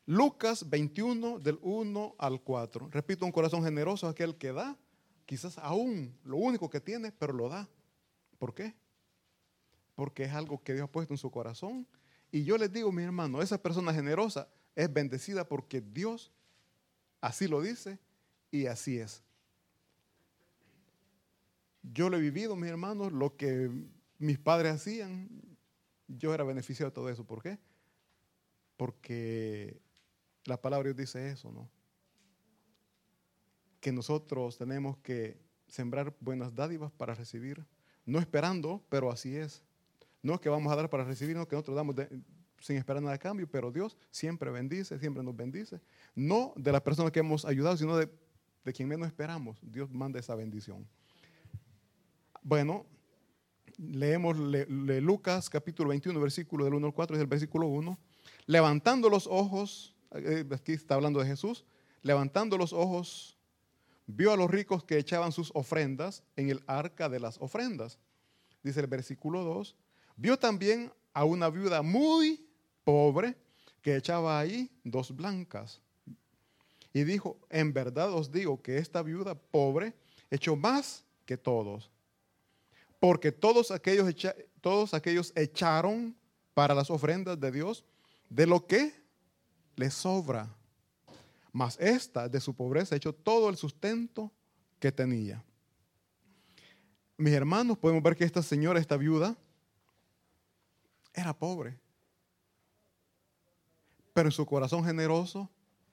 Lucas 0.04 0.68
21 0.68 1.38
del 1.38 1.58
1 1.62 2.14
al 2.18 2.42
4. 2.42 2.90
Repito, 2.90 3.24
un 3.24 3.32
corazón 3.32 3.64
generoso 3.64 4.06
es 4.06 4.12
aquel 4.12 4.36
que 4.36 4.52
da, 4.52 4.76
quizás 5.24 5.56
aún 5.56 6.14
lo 6.24 6.36
único 6.36 6.68
que 6.68 6.82
tiene, 6.82 7.10
pero 7.10 7.32
lo 7.32 7.48
da. 7.48 7.70
¿Por 8.38 8.52
qué? 8.52 8.74
Porque 9.94 10.24
es 10.24 10.32
algo 10.34 10.62
que 10.62 10.74
Dios 10.74 10.84
ha 10.84 10.92
puesto 10.92 11.14
en 11.14 11.18
su 11.18 11.30
corazón. 11.30 11.86
Y 12.30 12.44
yo 12.44 12.58
les 12.58 12.70
digo, 12.70 12.92
mi 12.92 13.02
hermano, 13.02 13.40
esa 13.40 13.56
persona 13.62 13.94
generosa 13.94 14.46
es 14.76 14.92
bendecida 14.92 15.48
porque 15.48 15.80
Dios 15.80 16.30
así 17.20 17.48
lo 17.48 17.60
dice 17.60 17.98
y 18.50 18.66
así 18.66 18.98
es. 18.98 19.22
Yo 21.82 22.10
lo 22.10 22.16
he 22.16 22.20
vivido, 22.20 22.56
mis 22.56 22.70
hermanos, 22.70 23.12
lo 23.12 23.36
que 23.36 23.70
mis 24.18 24.38
padres 24.38 24.74
hacían, 24.74 25.28
yo 26.06 26.34
era 26.34 26.44
beneficiado 26.44 26.90
de 26.90 26.94
todo 26.94 27.08
eso. 27.08 27.24
¿Por 27.24 27.42
qué? 27.42 27.58
Porque 28.76 29.80
la 30.44 30.60
palabra 30.60 30.88
de 30.88 30.94
Dios 30.94 31.08
dice 31.08 31.30
eso, 31.30 31.50
¿no? 31.50 31.70
Que 33.80 33.92
nosotros 33.92 34.58
tenemos 34.58 34.98
que 34.98 35.40
sembrar 35.68 36.14
buenas 36.20 36.54
dádivas 36.54 36.92
para 36.92 37.14
recibir, 37.14 37.64
no 38.04 38.18
esperando, 38.18 38.84
pero 38.88 39.10
así 39.10 39.36
es. 39.36 39.62
No 40.22 40.34
es 40.34 40.40
que 40.40 40.50
vamos 40.50 40.70
a 40.72 40.76
dar 40.76 40.90
para 40.90 41.04
recibir, 41.04 41.36
no 41.36 41.48
que 41.48 41.56
nosotros 41.56 41.76
damos 41.76 41.96
sin 42.60 42.76
esperar 42.76 43.02
nada 43.02 43.14
a 43.14 43.18
cambio, 43.18 43.48
pero 43.50 43.72
Dios 43.72 43.96
siempre 44.10 44.50
bendice, 44.50 44.98
siempre 44.98 45.22
nos 45.22 45.36
bendice. 45.36 45.80
No 46.14 46.52
de 46.56 46.72
las 46.72 46.82
personas 46.82 47.10
que 47.10 47.20
hemos 47.20 47.44
ayudado, 47.44 47.76
sino 47.76 47.96
de, 47.96 48.08
de 48.64 48.72
quien 48.72 48.88
menos 48.88 49.08
esperamos. 49.08 49.58
Dios 49.62 49.90
manda 49.90 50.20
esa 50.20 50.34
bendición. 50.34 50.86
Bueno, 52.42 52.86
leemos 53.78 54.36
Lucas 54.36 55.48
capítulo 55.48 55.90
21, 55.90 56.20
versículo 56.20 56.64
del 56.64 56.74
1 56.74 56.86
al 56.86 56.94
4, 56.94 57.16
es 57.16 57.22
el 57.22 57.26
versículo 57.26 57.66
1. 57.66 57.98
Levantando 58.46 59.08
los 59.08 59.26
ojos, 59.26 59.94
eh, 60.12 60.44
aquí 60.52 60.72
está 60.72 60.94
hablando 60.94 61.20
de 61.20 61.26
Jesús, 61.26 61.64
levantando 62.02 62.58
los 62.58 62.72
ojos, 62.72 63.38
vio 64.06 64.32
a 64.32 64.36
los 64.36 64.50
ricos 64.50 64.84
que 64.84 64.98
echaban 64.98 65.32
sus 65.32 65.50
ofrendas 65.54 66.22
en 66.36 66.50
el 66.50 66.62
arca 66.66 67.08
de 67.08 67.20
las 67.20 67.38
ofrendas. 67.40 67.98
Dice 68.62 68.80
el 68.80 68.86
versículo 68.86 69.44
2. 69.44 69.76
Vio 70.16 70.38
también 70.38 70.92
a 71.14 71.24
una 71.24 71.48
viuda 71.48 71.82
muy 71.82 72.49
pobre 72.84 73.36
que 73.82 73.96
echaba 73.96 74.38
ahí 74.38 74.70
dos 74.84 75.14
blancas. 75.14 75.80
Y 76.92 77.04
dijo, 77.04 77.38
en 77.48 77.72
verdad 77.72 78.12
os 78.12 78.32
digo 78.32 78.60
que 78.60 78.78
esta 78.78 79.02
viuda 79.02 79.34
pobre 79.34 79.94
echó 80.30 80.56
más 80.56 81.04
que 81.24 81.36
todos 81.36 81.90
porque 83.00 83.32
todos 83.32 83.70
aquellos, 83.70 84.14
todos 84.60 84.94
aquellos 84.94 85.32
echaron 85.34 86.14
para 86.52 86.74
las 86.74 86.90
ofrendas 86.90 87.40
de 87.40 87.50
Dios 87.50 87.82
de 88.28 88.46
lo 88.46 88.66
que 88.66 88.94
les 89.74 89.94
sobra. 89.94 90.54
Mas 91.50 91.80
esta 91.80 92.28
de 92.28 92.40
su 92.40 92.54
pobreza 92.54 92.94
echó 92.94 93.12
todo 93.12 93.48
el 93.48 93.56
sustento 93.56 94.30
que 94.78 94.92
tenía. 94.92 95.42
Mis 97.16 97.32
hermanos, 97.32 97.78
podemos 97.78 98.02
ver 98.02 98.14
que 98.16 98.24
esta 98.24 98.42
señora, 98.42 98.78
esta 98.78 98.96
viuda, 98.96 99.36
era 101.12 101.36
pobre. 101.36 101.78
Pero 104.20 104.28
en 104.28 104.32
su 104.32 104.44
corazón 104.44 104.84
generoso 104.84 105.50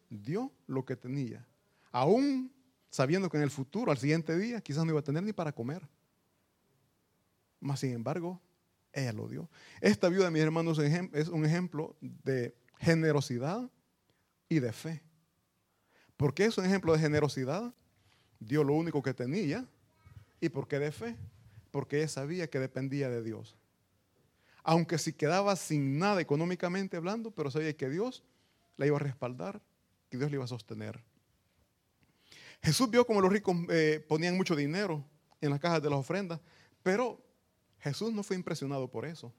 dio 0.09 0.51
lo 0.65 0.83
que 0.83 0.97
tenía. 0.97 1.47
Aún 1.93 2.51
sabiendo 2.89 3.29
que 3.29 3.37
en 3.37 3.43
el 3.43 3.49
futuro, 3.49 3.89
al 3.89 3.97
siguiente 3.97 4.37
día, 4.37 4.59
quizás 4.59 4.83
no 4.83 4.91
iba 4.91 4.99
a 4.99 5.01
tener 5.01 5.23
ni 5.23 5.31
para 5.31 5.53
comer. 5.53 5.87
Mas, 7.61 7.79
sin 7.79 7.93
embargo, 7.93 8.41
ella 8.91 9.13
lo 9.13 9.29
dio. 9.29 9.49
Esta 9.79 10.09
viuda, 10.09 10.29
mis 10.29 10.41
hermanos, 10.41 10.77
es 10.77 11.29
un 11.29 11.45
ejemplo 11.45 11.95
de 12.01 12.53
generosidad 12.79 13.71
y 14.49 14.59
de 14.59 14.73
fe. 14.73 15.01
¿Por 16.17 16.33
qué 16.33 16.47
es 16.47 16.57
un 16.57 16.65
ejemplo 16.65 16.91
de 16.91 16.99
generosidad? 16.99 17.73
Dio 18.41 18.65
lo 18.65 18.73
único 18.73 19.01
que 19.01 19.13
tenía. 19.13 19.65
¿Y 20.41 20.49
por 20.49 20.67
qué 20.67 20.79
de 20.79 20.91
fe? 20.91 21.15
Porque 21.71 21.99
ella 21.99 22.09
sabía 22.09 22.49
que 22.49 22.59
dependía 22.59 23.07
de 23.07 23.23
Dios. 23.23 23.55
Aunque 24.69 24.97
si 24.97 25.13
quedaba 25.13 25.55
sin 25.55 25.97
nada 25.97 26.19
económicamente 26.19 26.97
hablando, 26.97 27.31
pero 27.31 27.49
sabía 27.49 27.77
que 27.77 27.87
Dios 27.87 28.25
la 28.75 28.85
iba 28.85 28.97
a 28.97 28.99
respaldar, 28.99 29.61
que 30.09 30.17
Dios 30.17 30.29
la 30.29 30.35
iba 30.35 30.43
a 30.43 30.49
sostener. 30.49 31.01
Jesús 32.61 32.89
vio 32.89 33.07
como 33.07 33.21
los 33.21 33.31
ricos 33.31 33.55
eh, 33.69 34.05
ponían 34.09 34.35
mucho 34.35 34.57
dinero 34.57 35.05
en 35.39 35.51
las 35.51 35.61
cajas 35.61 35.81
de 35.81 35.89
las 35.89 35.97
ofrendas, 35.97 36.41
pero 36.83 37.17
Jesús 37.79 38.11
no 38.11 38.23
fue 38.23 38.35
impresionado 38.35 38.91
por 38.91 39.05
eso. 39.05 39.33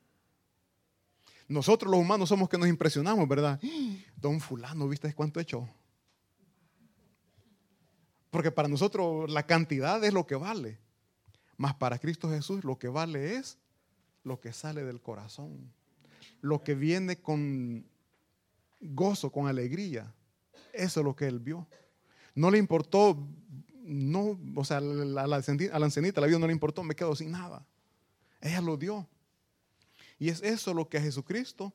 Nosotros 1.46 1.90
los 1.90 2.00
humanos 2.00 2.30
somos 2.30 2.48
que 2.48 2.56
nos 2.56 2.66
impresionamos, 2.66 3.28
¿verdad? 3.28 3.60
Don 4.16 4.40
fulano, 4.40 4.88
¿viste 4.88 5.12
cuánto 5.12 5.40
echó? 5.40 5.68
Porque 8.30 8.50
para 8.50 8.66
nosotros 8.66 9.30
la 9.30 9.42
cantidad 9.42 10.02
es 10.02 10.14
lo 10.14 10.26
que 10.26 10.36
vale. 10.36 10.78
Mas 11.58 11.74
para 11.74 11.98
Cristo 11.98 12.30
Jesús 12.30 12.64
lo 12.64 12.78
que 12.78 12.88
vale 12.88 13.36
es 13.36 13.58
lo 14.28 14.40
que 14.40 14.52
sale 14.52 14.84
del 14.84 15.00
corazón. 15.00 15.72
Lo 16.40 16.62
que 16.62 16.74
viene 16.74 17.16
con 17.16 17.84
gozo, 18.80 19.32
con 19.32 19.48
alegría. 19.48 20.14
Eso 20.72 21.00
es 21.00 21.04
lo 21.04 21.16
que 21.16 21.26
él 21.26 21.40
vio. 21.40 21.66
No 22.34 22.50
le 22.50 22.58
importó, 22.58 23.26
no, 23.82 24.38
o 24.54 24.64
sea, 24.64 24.76
a 24.76 24.80
la, 24.80 25.22
a 25.22 25.26
la 25.26 25.36
ancianita 25.36 26.24
vida 26.24 26.38
no 26.38 26.46
le 26.46 26.52
importó, 26.52 26.84
me 26.84 26.94
quedo 26.94 27.16
sin 27.16 27.32
nada. 27.32 27.66
Ella 28.40 28.60
lo 28.60 28.76
dio. 28.76 29.08
Y 30.18 30.28
es 30.28 30.42
eso 30.42 30.74
lo 30.74 30.88
que 30.88 30.98
a 30.98 31.00
Jesucristo 31.00 31.72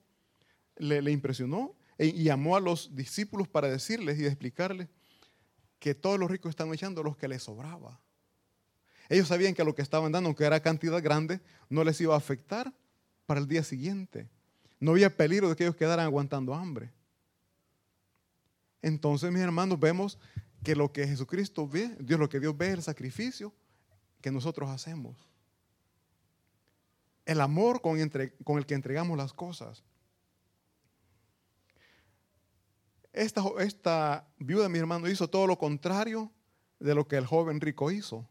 le, 0.76 1.12
impresionó 1.12 1.76
e, 1.98 2.08
y 2.08 2.24
llamó 2.24 2.56
a 2.56 2.60
los 2.60 2.96
discípulos 2.96 3.48
para 3.48 3.70
decirles 3.70 4.20
y 4.20 4.26
explicarles 4.26 4.90
que 5.80 5.96
todos 5.96 6.20
los 6.20 6.30
ricos 6.30 6.50
están 6.50 6.74
echando 6.74 7.04
los 7.04 7.18
que 7.18 7.28
les 7.28 7.44
sobraba. 7.44 8.00
Ellos 9.10 9.28
sabían 9.28 9.54
que 9.54 9.64
lo 9.64 9.76
que 9.76 9.82
estaban 9.82 10.12
dando, 10.12 10.28
aunque 10.28 10.46
era 10.46 10.62
cantidad 10.62 11.02
grande, 11.02 11.42
no 11.70 11.84
les 11.84 12.00
iba 12.02 12.14
a 12.14 12.18
afectar 12.18 12.74
para 13.26 13.40
el 13.40 13.48
día 13.48 13.64
siguiente. 13.64 14.30
No 14.80 14.92
había 14.92 15.16
peligro 15.16 15.50
de 15.50 15.56
que 15.56 15.64
ellos 15.64 15.76
quedaran 15.76 16.06
aguantando 16.06 16.54
hambre. 16.54 16.92
Entonces, 18.82 19.32
mis 19.32 19.42
hermanos, 19.42 19.80
vemos 19.80 20.20
que 20.64 20.76
lo 20.76 20.92
que 20.92 21.08
Jesucristo 21.08 21.68
ve, 21.68 21.96
Dios 22.00 22.20
lo 22.20 22.30
que 22.30 22.40
Dios 22.40 22.58
ve 22.58 22.68
es 22.68 22.74
el 22.74 22.84
sacrificio 22.84 23.54
que 24.22 24.32
nosotros 24.32 24.70
hacemos 24.70 25.34
el 27.26 27.42
amor 27.42 27.82
con, 27.82 28.00
el 28.00 28.66
que 28.66 28.74
entregamos 28.74 29.18
las 29.18 29.34
cosas. 29.34 29.84
Esta, 33.12 33.44
esta 33.60 34.28
viuda, 34.38 34.70
mi 34.70 34.80
hermano, 34.80 35.08
hizo 35.08 35.30
todo 35.30 35.48
lo 35.48 35.58
contrario 35.58 36.32
de 36.80 36.96
lo 36.96 37.08
que 37.08 37.16
el 37.16 37.26
joven 37.26 37.62
rico 37.62 37.92
hizo. 37.92 38.28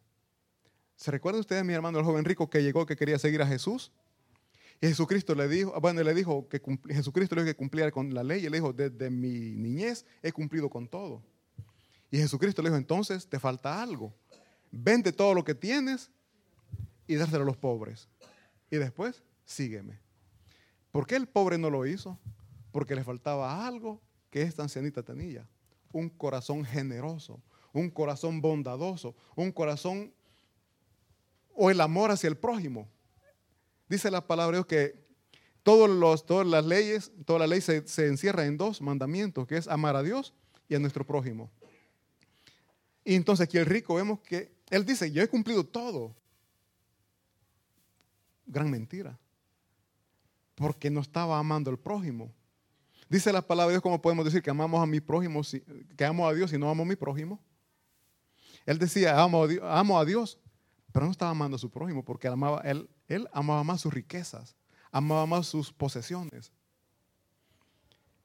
¿Se 1.02 1.10
recuerda 1.10 1.40
usted, 1.40 1.64
mi 1.64 1.72
hermano, 1.72 1.98
el 1.98 2.04
joven 2.04 2.24
rico 2.24 2.48
que 2.48 2.62
llegó 2.62 2.86
que 2.86 2.94
quería 2.94 3.18
seguir 3.18 3.42
a 3.42 3.46
Jesús? 3.48 3.90
Y 4.80 4.86
Jesucristo 4.86 5.34
le 5.34 5.48
dijo, 5.48 5.74
bueno, 5.80 6.00
le 6.00 6.14
dijo 6.14 6.48
que 6.48 6.62
Jesucristo 6.90 7.34
le 7.34 7.42
dijo 7.42 7.52
que 7.52 7.56
cumpliera 7.56 7.90
con 7.90 8.14
la 8.14 8.22
ley. 8.22 8.46
Y 8.46 8.48
le 8.48 8.58
dijo, 8.58 8.72
desde 8.72 9.10
mi 9.10 9.56
niñez 9.56 10.06
he 10.22 10.30
cumplido 10.30 10.70
con 10.70 10.86
todo. 10.86 11.20
Y 12.08 12.18
Jesucristo 12.18 12.62
le 12.62 12.68
dijo, 12.68 12.76
entonces 12.76 13.26
te 13.26 13.40
falta 13.40 13.82
algo. 13.82 14.14
Vende 14.70 15.10
todo 15.10 15.34
lo 15.34 15.42
que 15.42 15.56
tienes 15.56 16.08
y 17.08 17.16
dárselo 17.16 17.42
a 17.42 17.46
los 17.46 17.56
pobres 17.56 18.08
y 18.70 18.76
después 18.76 19.24
sígueme. 19.44 19.98
¿Por 20.92 21.08
qué 21.08 21.16
el 21.16 21.26
pobre 21.26 21.58
no 21.58 21.68
lo 21.68 21.84
hizo? 21.84 22.16
Porque 22.70 22.94
le 22.94 23.02
faltaba 23.02 23.66
algo 23.66 24.00
que 24.30 24.42
esta 24.42 24.62
ancianita 24.62 25.02
tenía. 25.02 25.48
Un 25.90 26.08
corazón 26.08 26.64
generoso, 26.64 27.42
un 27.72 27.90
corazón 27.90 28.40
bondadoso, 28.40 29.16
un 29.34 29.50
corazón 29.50 30.14
o 31.64 31.70
el 31.70 31.80
amor 31.80 32.10
hacia 32.10 32.26
el 32.26 32.36
prójimo. 32.36 32.90
Dice 33.88 34.10
la 34.10 34.26
palabra 34.26 34.56
de 34.56 34.58
Dios 34.58 34.66
que 34.66 35.06
todos 35.62 35.88
los, 35.88 36.26
todas 36.26 36.44
las 36.44 36.64
leyes, 36.64 37.12
toda 37.24 37.38
la 37.38 37.46
ley 37.46 37.60
se, 37.60 37.84
encierra 38.08 38.46
en 38.46 38.56
dos 38.56 38.82
mandamientos, 38.82 39.46
que 39.46 39.56
es 39.56 39.68
amar 39.68 39.94
a 39.94 40.02
Dios 40.02 40.34
y 40.68 40.74
a 40.74 40.80
nuestro 40.80 41.06
prójimo. 41.06 41.52
Y 43.04 43.14
entonces 43.14 43.44
aquí 43.44 43.58
el 43.58 43.66
rico 43.66 43.94
vemos 43.94 44.18
que 44.22 44.50
él 44.70 44.84
dice, 44.84 45.12
yo 45.12 45.22
he 45.22 45.28
cumplido 45.28 45.64
todo 45.64 46.16
gran 48.44 48.68
mentira. 48.68 49.16
Porque 50.56 50.90
no 50.90 51.00
estaba 51.00 51.38
amando 51.38 51.70
al 51.70 51.78
prójimo. 51.78 52.34
Dice 53.08 53.32
la 53.32 53.46
palabra 53.46 53.68
de 53.68 53.74
Dios, 53.74 53.82
¿cómo 53.84 54.02
podemos 54.02 54.24
decir 54.24 54.42
que 54.42 54.50
amamos 54.50 54.82
a 54.82 54.86
mi 54.86 54.98
prójimo, 54.98 55.42
que 55.96 56.04
amo 56.04 56.26
a 56.26 56.34
Dios 56.34 56.52
y 56.52 56.58
no 56.58 56.68
amo 56.68 56.82
a 56.82 56.86
mi 56.86 56.96
prójimo? 56.96 57.40
Él 58.66 58.80
decía, 58.80 59.16
amo 59.22 59.96
a 59.96 60.04
Dios, 60.04 60.40
pero 60.92 61.06
no 61.06 61.12
estaba 61.12 61.30
amando 61.30 61.56
a 61.56 61.58
su 61.58 61.70
prójimo 61.70 62.04
porque 62.04 62.28
amaba, 62.28 62.60
él, 62.60 62.88
él 63.08 63.28
amaba 63.32 63.64
más 63.64 63.80
sus 63.80 63.92
riquezas, 63.92 64.54
amaba 64.90 65.26
más 65.26 65.46
sus 65.46 65.72
posesiones. 65.72 66.52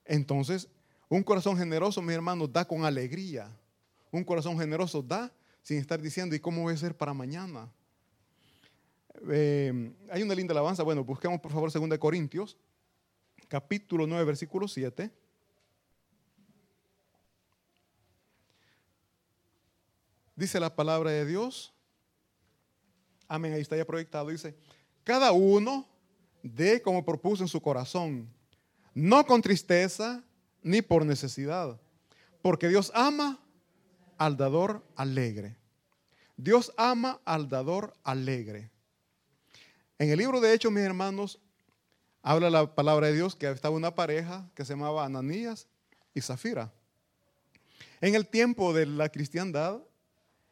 Entonces, 0.06 0.68
un 1.10 1.24
corazón 1.24 1.58
generoso, 1.58 2.02
mis 2.02 2.16
hermanos, 2.16 2.52
da 2.52 2.66
con 2.66 2.84
alegría. 2.84 3.50
Un 4.12 4.24
corazón 4.24 4.58
generoso 4.58 5.02
da 5.02 5.32
sin 5.62 5.78
estar 5.78 6.02
diciendo, 6.02 6.36
¿y 6.36 6.40
cómo 6.40 6.62
voy 6.62 6.74
a 6.74 6.78
ser 6.78 6.96
para 6.96 7.14
mañana? 7.14 7.70
Eh, 9.30 9.94
hay 10.12 10.24
una 10.24 10.36
linda 10.36 10.52
alabanza. 10.52 10.84
Bueno, 10.84 11.04
busquemos 11.04 11.40
por 11.40 11.52
favor 11.52 11.72
2 11.72 11.98
Corintios, 11.98 12.58
capítulo 13.48 14.08
9, 14.08 14.24
versículo 14.26 14.68
7. 14.68 15.12
Dice 20.36 20.60
la 20.60 20.76
palabra 20.76 21.12
de 21.12 21.26
Dios. 21.26 21.74
Amén, 23.28 23.54
ahí 23.54 23.62
está 23.62 23.76
ya 23.76 23.86
proyectado. 23.86 24.30
Dice, 24.30 24.56
cada 25.04 25.32
uno 25.32 25.88
dé 26.42 26.82
como 26.82 27.04
propuso 27.04 27.44
en 27.44 27.48
su 27.48 27.62
corazón, 27.62 28.30
no 28.94 29.26
con 29.26 29.42
tristeza 29.42 30.24
ni 30.62 30.82
por 30.82 31.06
necesidad, 31.06 31.80
porque 32.42 32.68
Dios 32.68 32.92
ama 32.94 33.40
al 34.18 34.38
dador 34.38 34.84
alegre. 34.96 35.58
Dios 36.36 36.72
ama 36.78 37.20
al 37.26 37.50
dador 37.50 37.94
alegre. 38.04 38.70
En 40.00 40.10
el 40.10 40.20
libro 40.20 40.40
de 40.40 40.54
Hechos, 40.54 40.72
mis 40.72 40.84
hermanos, 40.84 41.40
habla 42.22 42.50
la 42.50 42.76
palabra 42.76 43.08
de 43.08 43.14
Dios 43.14 43.36
que 43.36 43.50
estaba 43.50 43.76
una 43.76 43.96
pareja 43.96 44.50
que 44.54 44.64
se 44.64 44.74
llamaba 44.74 45.06
Ananías 45.06 45.68
y 46.14 46.22
Zafira. 46.22 46.72
En 48.02 48.14
el 48.14 48.28
tiempo 48.28 48.74
de 48.74 48.86
la 48.86 49.10
cristiandad, 49.10 49.82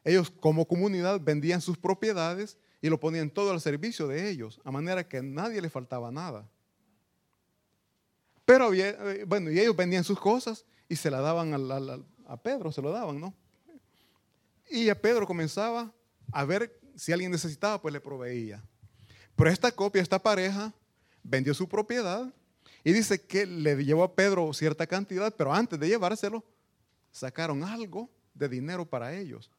ellos 0.03 0.31
como 0.31 0.67
comunidad 0.67 1.19
vendían 1.21 1.61
sus 1.61 1.77
propiedades 1.77 2.57
y 2.85 2.89
lo 2.89 2.99
ponían 2.99 3.31
todo 3.31 3.49
al 3.49 3.59
servicio 3.59 4.07
de 4.07 4.29
ellos, 4.29 4.61
a 4.63 4.69
manera 4.69 5.07
que 5.07 5.17
a 5.17 5.23
nadie 5.23 5.59
le 5.59 5.71
faltaba 5.71 6.11
nada. 6.11 6.47
Pero, 8.45 8.71
eh, 8.75 9.23
bueno, 9.25 9.49
y 9.49 9.59
ellos 9.59 9.75
vendían 9.75 10.03
sus 10.03 10.19
cosas 10.19 10.63
y 10.87 10.95
se 10.95 11.09
la 11.09 11.19
daban 11.19 11.51
a, 12.27 12.37
Pedro, 12.43 12.71
se 12.71 12.83
lo 12.83 12.91
daban, 12.91 13.19
¿no? 13.19 13.33
Y 14.69 14.89
a 14.89 15.01
Pedro 15.01 15.25
comenzaba 15.25 15.91
a 16.31 16.45
ver 16.45 16.79
si 16.95 17.11
alguien 17.11 17.31
necesitaba, 17.31 17.81
pues 17.81 17.91
le 17.91 17.99
proveía. 17.99 18.63
Pero 19.35 19.49
esta 19.49 19.71
copia, 19.71 20.03
esta 20.03 20.21
pareja, 20.21 20.71
vendió 21.23 21.55
su 21.55 21.67
propiedad 21.67 22.31
y 22.83 22.93
dice 22.93 23.19
que 23.19 23.47
le 23.47 23.83
llevó 23.83 24.03
a 24.03 24.13
Pedro 24.13 24.53
cierta 24.53 24.85
cantidad, 24.85 25.33
pero 25.35 25.51
antes 25.51 25.79
de 25.79 25.87
llevárselo, 25.87 26.43
sacaron 27.11 27.63
algo 27.63 28.11
de 28.35 28.47
dinero 28.47 28.85
para 28.85 29.11
ellos. 29.15 29.49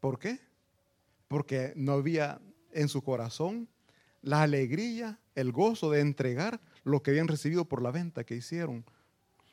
¿Por 0.00 0.18
qué? 0.18 0.40
Porque 1.34 1.72
no 1.74 1.94
había 1.94 2.40
en 2.70 2.86
su 2.86 3.02
corazón 3.02 3.68
la 4.22 4.42
alegría, 4.42 5.18
el 5.34 5.50
gozo 5.50 5.90
de 5.90 5.98
entregar 5.98 6.60
lo 6.84 7.02
que 7.02 7.10
habían 7.10 7.26
recibido 7.26 7.64
por 7.64 7.82
la 7.82 7.90
venta 7.90 8.22
que 8.22 8.36
hicieron. 8.36 8.84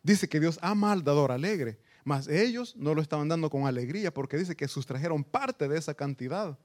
Dice 0.04 0.30
que 0.30 0.40
Dios 0.40 0.60
ama 0.62 0.92
al 0.92 1.04
dador 1.04 1.32
alegre, 1.32 1.80
mas 2.04 2.28
ellos 2.28 2.76
no 2.76 2.94
lo 2.94 3.02
estaban 3.02 3.30
dando 3.30 3.50
con 3.50 3.66
alegría 3.66 4.14
porque 4.14 4.38
dice 4.38 4.56
que 4.56 4.68
sustrajeron 4.68 5.24
parte 5.24 5.68
de 5.68 5.80
esa 5.80 5.96
cantidad 5.96 6.56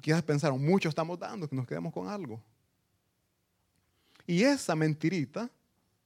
quizás 0.00 0.22
pensaron, 0.22 0.64
mucho 0.64 0.88
estamos 0.88 1.18
dando, 1.18 1.46
que 1.46 1.54
nos 1.54 1.66
quedemos 1.66 1.92
con 1.92 2.08
algo. 2.08 2.42
Y 4.26 4.44
esa 4.44 4.74
mentirita 4.74 5.50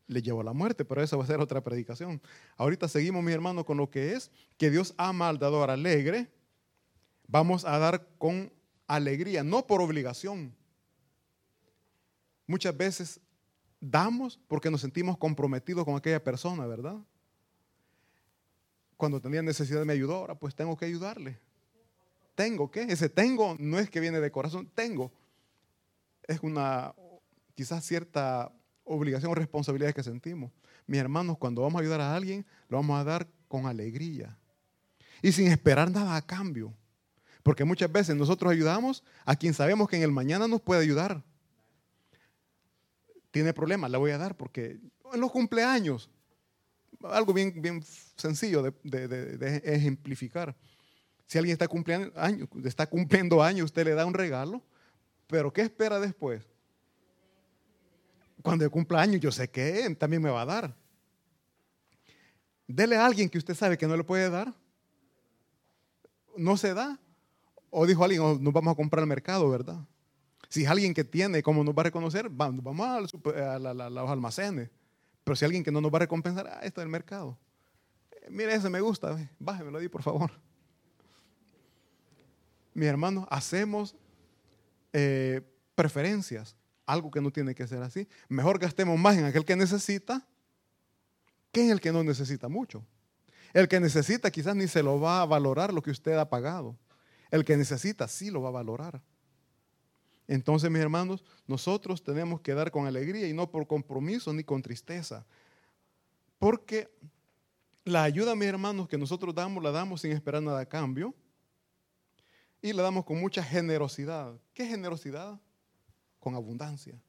le 0.08 0.20
llevó 0.20 0.40
a 0.40 0.44
la 0.44 0.52
muerte, 0.52 0.84
pero 0.84 1.00
esa 1.00 1.16
va 1.16 1.22
a 1.24 1.26
ser 1.28 1.40
otra 1.40 1.62
predicación. 1.62 2.20
Ahorita 2.56 2.88
seguimos, 2.88 3.22
mi 3.22 3.30
hermano, 3.30 3.64
con 3.64 3.76
lo 3.76 3.88
que 3.88 4.14
es 4.14 4.32
que 4.58 4.70
Dios 4.70 4.92
ama 4.96 5.28
al 5.28 5.38
dador 5.38 5.70
alegre. 5.70 6.28
Vamos 7.28 7.64
a 7.64 7.78
dar 7.78 8.06
con 8.18 8.52
alegría, 8.86 9.42
no 9.42 9.66
por 9.66 9.80
obligación. 9.80 10.54
Muchas 12.46 12.76
veces 12.76 13.20
damos 13.80 14.38
porque 14.48 14.70
nos 14.70 14.80
sentimos 14.80 15.18
comprometidos 15.18 15.84
con 15.84 15.96
aquella 15.96 16.22
persona, 16.22 16.66
¿verdad? 16.66 16.96
Cuando 18.96 19.20
tenía 19.20 19.42
necesidad 19.42 19.80
de 19.80 19.86
mi 19.86 19.92
ayuda, 19.92 20.14
ahora 20.14 20.38
pues 20.38 20.54
tengo 20.54 20.76
que 20.76 20.86
ayudarle 20.86 21.38
tengo, 22.36 22.70
¿qué? 22.70 22.82
Ese 22.82 23.08
tengo 23.08 23.56
no 23.58 23.80
es 23.80 23.90
que 23.90 23.98
viene 23.98 24.20
de 24.20 24.30
corazón, 24.30 24.70
tengo. 24.72 25.10
Es 26.28 26.38
una 26.42 26.94
quizás 27.56 27.84
cierta 27.84 28.52
obligación 28.84 29.32
o 29.32 29.34
responsabilidad 29.34 29.92
que 29.92 30.04
sentimos. 30.04 30.52
Mis 30.86 31.00
hermanos, 31.00 31.38
cuando 31.38 31.62
vamos 31.62 31.80
a 31.80 31.82
ayudar 31.82 32.00
a 32.00 32.14
alguien, 32.14 32.46
lo 32.68 32.76
vamos 32.76 33.00
a 33.00 33.04
dar 33.04 33.26
con 33.48 33.66
alegría 33.66 34.38
y 35.22 35.32
sin 35.32 35.48
esperar 35.48 35.90
nada 35.90 36.14
a 36.14 36.22
cambio. 36.22 36.72
Porque 37.46 37.64
muchas 37.64 37.92
veces 37.92 38.16
nosotros 38.16 38.50
ayudamos 38.50 39.04
a 39.24 39.36
quien 39.36 39.54
sabemos 39.54 39.88
que 39.88 39.94
en 39.94 40.02
el 40.02 40.10
mañana 40.10 40.48
nos 40.48 40.60
puede 40.60 40.82
ayudar. 40.82 41.22
Tiene 43.30 43.52
problemas, 43.54 43.88
le 43.88 43.98
voy 43.98 44.10
a 44.10 44.18
dar 44.18 44.36
porque 44.36 44.80
en 45.12 45.20
los 45.20 45.30
cumpleaños, 45.30 46.10
algo 47.04 47.32
bien, 47.32 47.62
bien 47.62 47.84
sencillo 48.16 48.64
de 48.82 49.62
ejemplificar. 49.62 50.56
Si 51.28 51.38
alguien 51.38 51.52
está 51.52 51.68
cumpliendo 51.68 52.10
años, 52.18 52.48
está 52.64 52.88
cumpliendo 52.88 53.40
años, 53.40 53.66
usted 53.66 53.84
le 53.84 53.94
da 53.94 54.06
un 54.06 54.14
regalo, 54.14 54.60
pero 55.28 55.52
¿qué 55.52 55.60
espera 55.60 56.00
después? 56.00 56.42
Cuando 58.42 58.68
cumpla 58.72 59.02
años, 59.02 59.20
yo 59.20 59.30
sé 59.30 59.48
que 59.48 59.94
también 59.94 60.20
me 60.20 60.30
va 60.30 60.42
a 60.42 60.46
dar. 60.46 60.76
Dele 62.66 62.96
a 62.96 63.06
alguien 63.06 63.28
que 63.28 63.38
usted 63.38 63.54
sabe 63.54 63.78
que 63.78 63.86
no 63.86 63.96
le 63.96 64.02
puede 64.02 64.30
dar. 64.30 64.52
No 66.36 66.56
se 66.56 66.74
da. 66.74 66.98
O 67.78 67.84
dijo 67.84 68.02
alguien, 68.02 68.22
oh, 68.22 68.38
nos 68.40 68.54
vamos 68.54 68.72
a 68.72 68.74
comprar 68.74 69.02
al 69.02 69.06
mercado, 69.06 69.50
¿verdad? 69.50 69.76
Si 70.48 70.64
es 70.64 70.70
alguien 70.70 70.94
que 70.94 71.04
tiene, 71.04 71.42
¿cómo 71.42 71.62
nos 71.62 71.74
va 71.74 71.82
a 71.82 71.84
reconocer? 71.84 72.30
Vamos 72.30 72.80
a, 72.80 73.58
los 73.58 74.10
almacenes. 74.10 74.70
Pero 75.22 75.36
si 75.36 75.44
alguien 75.44 75.62
que 75.62 75.70
no 75.70 75.82
nos 75.82 75.92
va 75.92 75.96
a 75.96 76.00
recompensar, 76.00 76.46
ah, 76.46 76.60
esto 76.62 76.80
es 76.80 76.86
el 76.86 76.88
mercado. 76.88 77.36
Eh, 78.12 78.28
mire, 78.30 78.54
ese 78.54 78.70
me 78.70 78.80
gusta, 78.80 79.14
bájemelo 79.38 79.76
ahí, 79.76 79.88
por 79.88 80.02
favor 80.02 80.32
mi 82.72 82.86
hermano, 82.86 83.28
hacemos 83.30 83.94
eh, 84.94 85.42
preferencias, 85.74 86.56
algo 86.86 87.10
que 87.10 87.20
no 87.20 87.30
tiene 87.30 87.54
que 87.54 87.66
ser 87.66 87.82
así. 87.82 88.08
Mejor 88.30 88.58
gastemos 88.58 88.98
más 88.98 89.18
en 89.18 89.26
aquel 89.26 89.44
que 89.44 89.54
necesita 89.54 90.26
que 91.52 91.66
en 91.66 91.72
el 91.72 91.82
que 91.82 91.92
no 91.92 92.02
necesita 92.02 92.48
mucho. 92.48 92.86
El 93.52 93.68
que 93.68 93.80
necesita 93.80 94.30
quizás 94.30 94.56
ni 94.56 94.66
se 94.66 94.82
lo 94.82 94.98
va 94.98 95.20
a 95.20 95.26
valorar 95.26 95.74
lo 95.74 95.82
que 95.82 95.90
usted 95.90 96.16
ha 96.16 96.30
pagado. 96.30 96.74
El 97.30 97.44
que 97.44 97.56
necesita 97.56 98.08
sí 98.08 98.30
lo 98.30 98.42
va 98.42 98.48
a 98.48 98.52
valorar. 98.52 99.02
Entonces, 100.28 100.70
mis 100.70 100.80
hermanos, 100.80 101.24
nosotros 101.46 102.02
tenemos 102.02 102.40
que 102.40 102.54
dar 102.54 102.70
con 102.70 102.86
alegría 102.86 103.28
y 103.28 103.32
no 103.32 103.50
por 103.50 103.66
compromiso 103.66 104.32
ni 104.32 104.42
con 104.42 104.62
tristeza. 104.62 105.24
Porque 106.38 106.90
la 107.84 108.02
ayuda, 108.02 108.34
mis 108.34 108.48
hermanos, 108.48 108.88
que 108.88 108.98
nosotros 108.98 109.34
damos, 109.34 109.62
la 109.62 109.70
damos 109.70 110.00
sin 110.00 110.12
esperar 110.12 110.42
nada 110.42 110.60
a 110.60 110.66
cambio 110.66 111.14
y 112.60 112.72
le 112.72 112.82
damos 112.82 113.04
con 113.04 113.20
mucha 113.20 113.42
generosidad. 113.42 114.34
¿Qué 114.52 114.66
generosidad? 114.66 115.40
Con 116.18 116.34
abundancia. 116.34 117.00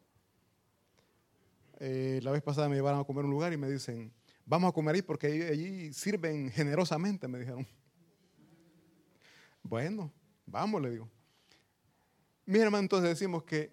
Eh, 1.79 2.19
la 2.23 2.31
vez 2.31 2.41
pasada 2.41 2.69
me 2.69 2.75
llevaron 2.75 2.99
a 2.99 3.03
comer 3.03 3.23
a 3.23 3.25
un 3.25 3.31
lugar 3.31 3.53
y 3.53 3.57
me 3.57 3.69
dicen, 3.69 4.13
vamos 4.45 4.69
a 4.69 4.71
comer 4.71 4.95
ahí 4.95 5.01
porque 5.01 5.47
allí, 5.51 5.93
sirven 5.93 6.51
generosamente, 6.51 7.27
me 7.27 7.39
dijeron. 7.39 7.67
Bueno, 9.67 10.13
vamos, 10.45 10.81
le 10.81 10.91
digo. 10.91 11.09
Mi 12.45 12.59
hermano, 12.59 12.83
entonces 12.83 13.09
decimos 13.09 13.43
que 13.43 13.69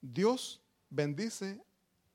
Dios 0.00 0.62
bendice 0.88 1.62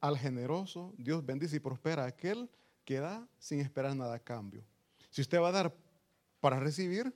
al 0.01 0.17
generoso, 0.17 0.93
Dios 0.97 1.23
bendice 1.23 1.57
y 1.57 1.59
prospera 1.59 2.05
a 2.05 2.07
aquel 2.07 2.49
que 2.85 2.99
da 2.99 3.27
sin 3.38 3.59
esperar 3.59 3.95
nada 3.95 4.15
a 4.15 4.19
cambio. 4.19 4.65
Si 5.12 5.21
usted 5.21 5.39
va 5.39 5.49
a 5.49 5.51
dar 5.51 5.75
para 6.39 6.59
recibir, 6.59 7.13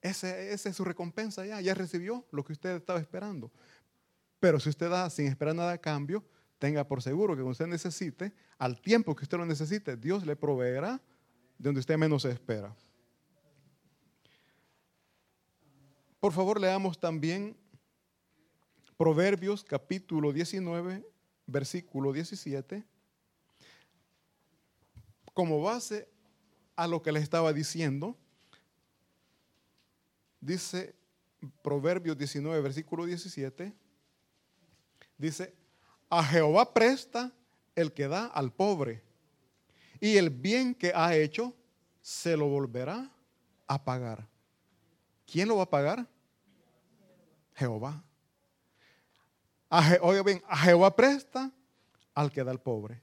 esa 0.00 0.36
es 0.36 0.62
su 0.74 0.84
recompensa 0.84 1.46
ya, 1.46 1.60
ya 1.60 1.74
recibió 1.74 2.26
lo 2.32 2.44
que 2.44 2.52
usted 2.52 2.76
estaba 2.76 2.98
esperando. 2.98 3.52
Pero 4.40 4.58
si 4.58 4.68
usted 4.68 4.90
da 4.90 5.10
sin 5.10 5.26
esperar 5.26 5.54
nada 5.54 5.72
a 5.72 5.78
cambio, 5.78 6.24
tenga 6.58 6.82
por 6.82 7.02
seguro 7.02 7.34
que 7.34 7.42
cuando 7.42 7.52
usted 7.52 7.68
necesite, 7.68 8.32
al 8.58 8.80
tiempo 8.80 9.14
que 9.14 9.22
usted 9.22 9.38
lo 9.38 9.46
necesite, 9.46 9.96
Dios 9.96 10.26
le 10.26 10.34
proveerá 10.34 11.00
de 11.56 11.68
donde 11.68 11.78
usted 11.78 11.96
menos 11.96 12.24
espera. 12.24 12.74
Por 16.20 16.32
favor, 16.32 16.60
leamos 16.60 16.98
también 16.98 17.56
Proverbios 18.96 19.62
capítulo 19.62 20.32
19, 20.32 21.04
versículo 21.46 22.12
17, 22.12 22.84
como 25.32 25.62
base 25.62 26.08
a 26.74 26.88
lo 26.88 27.00
que 27.00 27.12
le 27.12 27.20
estaba 27.20 27.52
diciendo 27.52 28.16
Dice 30.40 30.94
Proverbios 31.62 32.16
19, 32.16 32.60
versículo 32.60 33.04
17, 33.04 33.72
dice, 35.16 35.54
A 36.10 36.24
Jehová 36.24 36.72
presta 36.72 37.32
el 37.74 37.92
que 37.92 38.08
da 38.08 38.26
al 38.26 38.52
pobre, 38.52 39.02
y 40.00 40.16
el 40.16 40.30
bien 40.30 40.74
que 40.74 40.92
ha 40.94 41.14
hecho 41.16 41.54
se 42.00 42.36
lo 42.36 42.48
volverá 42.48 43.10
a 43.66 43.84
pagar. 43.84 44.26
¿Quién 45.30 45.46
lo 45.46 45.56
va 45.56 45.64
a 45.64 45.70
pagar? 45.70 46.08
Jehová. 47.54 48.02
oiga 50.00 50.22
bien, 50.22 50.42
a 50.48 50.56
Jehová 50.56 50.96
presta 50.96 51.52
al 52.14 52.32
que 52.32 52.42
da 52.42 52.50
al 52.50 52.62
pobre. 52.62 53.02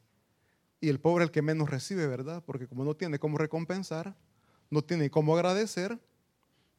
Y 0.82 0.90
el 0.90 1.00
pobre 1.00 1.24
es 1.24 1.30
el 1.30 1.32
que 1.32 1.44
menos 1.44 1.70
recibe, 1.70 2.08
¿verdad? 2.08 2.44
Porque 2.44 2.68
como 2.68 2.84
no 2.84 2.96
tiene 2.96 3.20
cómo 3.20 3.38
recompensar, 3.38 4.16
no 4.72 4.82
tiene 4.82 5.12
cómo 5.12 5.36
agradecer, 5.36 6.00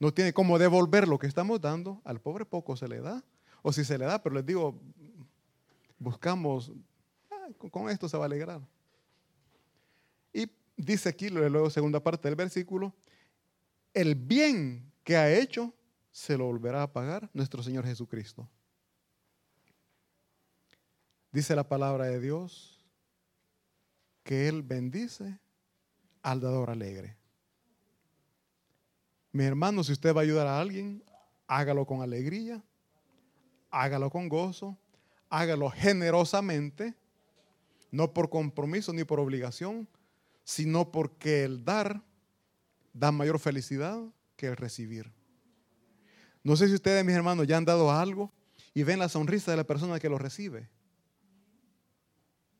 no 0.00 0.12
tiene 0.12 0.32
cómo 0.32 0.58
devolver 0.58 1.06
lo 1.06 1.18
que 1.18 1.28
estamos 1.28 1.60
dando, 1.60 2.02
al 2.04 2.20
pobre 2.20 2.44
poco 2.44 2.76
se 2.76 2.88
le 2.88 3.00
da. 3.00 3.24
O 3.62 3.72
si 3.72 3.84
se 3.84 3.98
le 3.98 4.04
da, 4.04 4.22
pero 4.22 4.34
les 4.34 4.46
digo, 4.46 4.80
buscamos, 5.98 6.72
con 7.70 7.88
esto 7.88 8.08
se 8.08 8.16
va 8.16 8.24
a 8.24 8.26
alegrar. 8.26 8.60
Y 10.32 10.50
dice 10.76 11.08
aquí, 11.08 11.30
luego 11.30 11.70
segunda 11.70 12.00
parte 12.00 12.26
del 12.28 12.36
versículo, 12.36 12.92
el 13.94 14.14
bien 14.16 14.92
que 15.06 15.16
ha 15.16 15.32
hecho 15.32 15.72
se 16.10 16.36
lo 16.36 16.46
volverá 16.46 16.82
a 16.82 16.92
pagar 16.92 17.30
nuestro 17.32 17.62
Señor 17.62 17.86
Jesucristo. 17.86 18.50
Dice 21.30 21.54
la 21.54 21.68
palabra 21.68 22.06
de 22.06 22.18
Dios 22.18 22.84
que 24.24 24.48
Él 24.48 24.64
bendice 24.64 25.38
al 26.22 26.40
dador 26.40 26.70
alegre. 26.70 27.16
Mi 29.30 29.44
hermano, 29.44 29.84
si 29.84 29.92
usted 29.92 30.12
va 30.12 30.22
a 30.22 30.24
ayudar 30.24 30.48
a 30.48 30.58
alguien, 30.58 31.04
hágalo 31.46 31.86
con 31.86 32.02
alegría, 32.02 32.64
hágalo 33.70 34.10
con 34.10 34.28
gozo, 34.28 34.76
hágalo 35.28 35.70
generosamente, 35.70 36.96
no 37.92 38.12
por 38.12 38.28
compromiso 38.28 38.92
ni 38.92 39.04
por 39.04 39.20
obligación, 39.20 39.86
sino 40.42 40.90
porque 40.90 41.44
el 41.44 41.64
dar 41.64 42.02
da 42.92 43.12
mayor 43.12 43.38
felicidad 43.38 44.02
que 44.36 44.46
el 44.46 44.56
recibir. 44.56 45.12
No 46.42 46.56
sé 46.56 46.68
si 46.68 46.74
ustedes, 46.74 47.04
mis 47.04 47.14
hermanos, 47.14 47.46
ya 47.46 47.56
han 47.56 47.64
dado 47.64 47.90
algo 47.90 48.32
y 48.72 48.82
ven 48.82 48.98
la 48.98 49.08
sonrisa 49.08 49.50
de 49.50 49.56
la 49.56 49.64
persona 49.64 49.98
que 49.98 50.08
lo 50.08 50.18
recibe. 50.18 50.68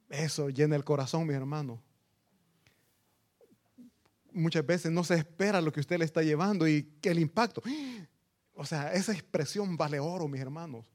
Eso 0.09 0.51
llena 0.51 0.77
el 0.77 0.85
corazón, 0.85 1.27
mis 1.27 1.37
hermanos. 1.37 1.79
Muchas 4.33 4.67
veces 4.67 4.93
no 4.93 5.05
se 5.05 5.15
espera 5.15 5.61
lo 5.61 5.73
que 5.73 5.81
usted 5.81 5.99
le 5.99 6.05
está 6.05 6.23
llevando 6.23 6.69
y 6.69 6.93
el 7.03 7.19
impacto. 7.19 7.63
O 8.55 8.65
sea, 8.65 8.93
esa 8.93 9.13
expresión 9.13 9.77
vale 9.77 10.01
oro, 10.01 10.29
mis 10.29 10.41
hermanos. 10.41 10.87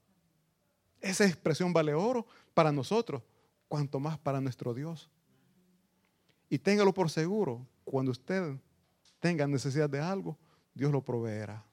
Esa 0.99 1.25
expresión 1.25 1.73
vale 1.73 1.93
oro 1.93 2.25
para 2.53 2.71
nosotros, 2.71 3.23
cuanto 3.67 3.99
más 3.99 4.17
para 4.19 4.41
nuestro 4.41 4.73
Dios. 4.73 5.09
Y 6.49 6.59
téngalo 6.59 6.93
por 6.93 7.09
seguro, 7.09 7.65
cuando 7.83 8.11
usted 8.11 8.55
tenga 9.19 9.47
necesidad 9.47 9.89
de 9.89 9.99
algo, 9.99 10.37
Dios 10.73 10.91
lo 10.91 11.03
proveerá. 11.03 11.63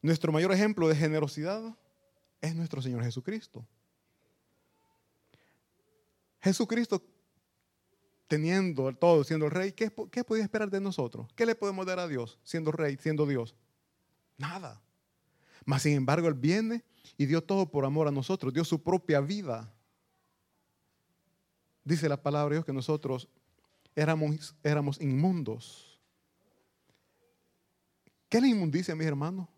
Nuestro 0.00 0.32
mayor 0.32 0.52
ejemplo 0.52 0.88
de 0.88 0.94
generosidad 0.94 1.76
es 2.40 2.54
nuestro 2.54 2.80
Señor 2.80 3.02
Jesucristo. 3.02 3.66
Jesucristo, 6.40 7.02
teniendo 8.28 8.94
todo, 8.94 9.24
siendo 9.24 9.46
el 9.46 9.52
rey, 9.52 9.72
¿qué, 9.72 9.92
¿qué 10.10 10.22
podía 10.22 10.44
esperar 10.44 10.70
de 10.70 10.80
nosotros? 10.80 11.26
¿Qué 11.34 11.44
le 11.44 11.54
podemos 11.54 11.84
dar 11.84 11.98
a 11.98 12.06
Dios 12.06 12.38
siendo 12.44 12.70
rey, 12.70 12.96
siendo 13.00 13.26
Dios? 13.26 13.56
Nada. 14.36 14.80
Mas 15.64 15.82
sin 15.82 15.94
embargo, 15.94 16.28
Él 16.28 16.34
viene 16.34 16.84
y 17.16 17.26
dio 17.26 17.42
todo 17.42 17.70
por 17.70 17.84
amor 17.84 18.06
a 18.06 18.12
nosotros, 18.12 18.54
dio 18.54 18.64
su 18.64 18.82
propia 18.82 19.20
vida. 19.20 19.72
Dice 21.84 22.08
la 22.08 22.22
palabra 22.22 22.50
de 22.50 22.56
Dios 22.56 22.64
que 22.64 22.72
nosotros 22.72 23.28
éramos, 23.96 24.54
éramos 24.62 25.00
inmundos. 25.00 25.87
¿Qué 28.28 28.38
es 28.38 28.42
la 28.42 28.48
inmundicia, 28.48 28.94
mis 28.94 29.06
hermanos? 29.06 29.48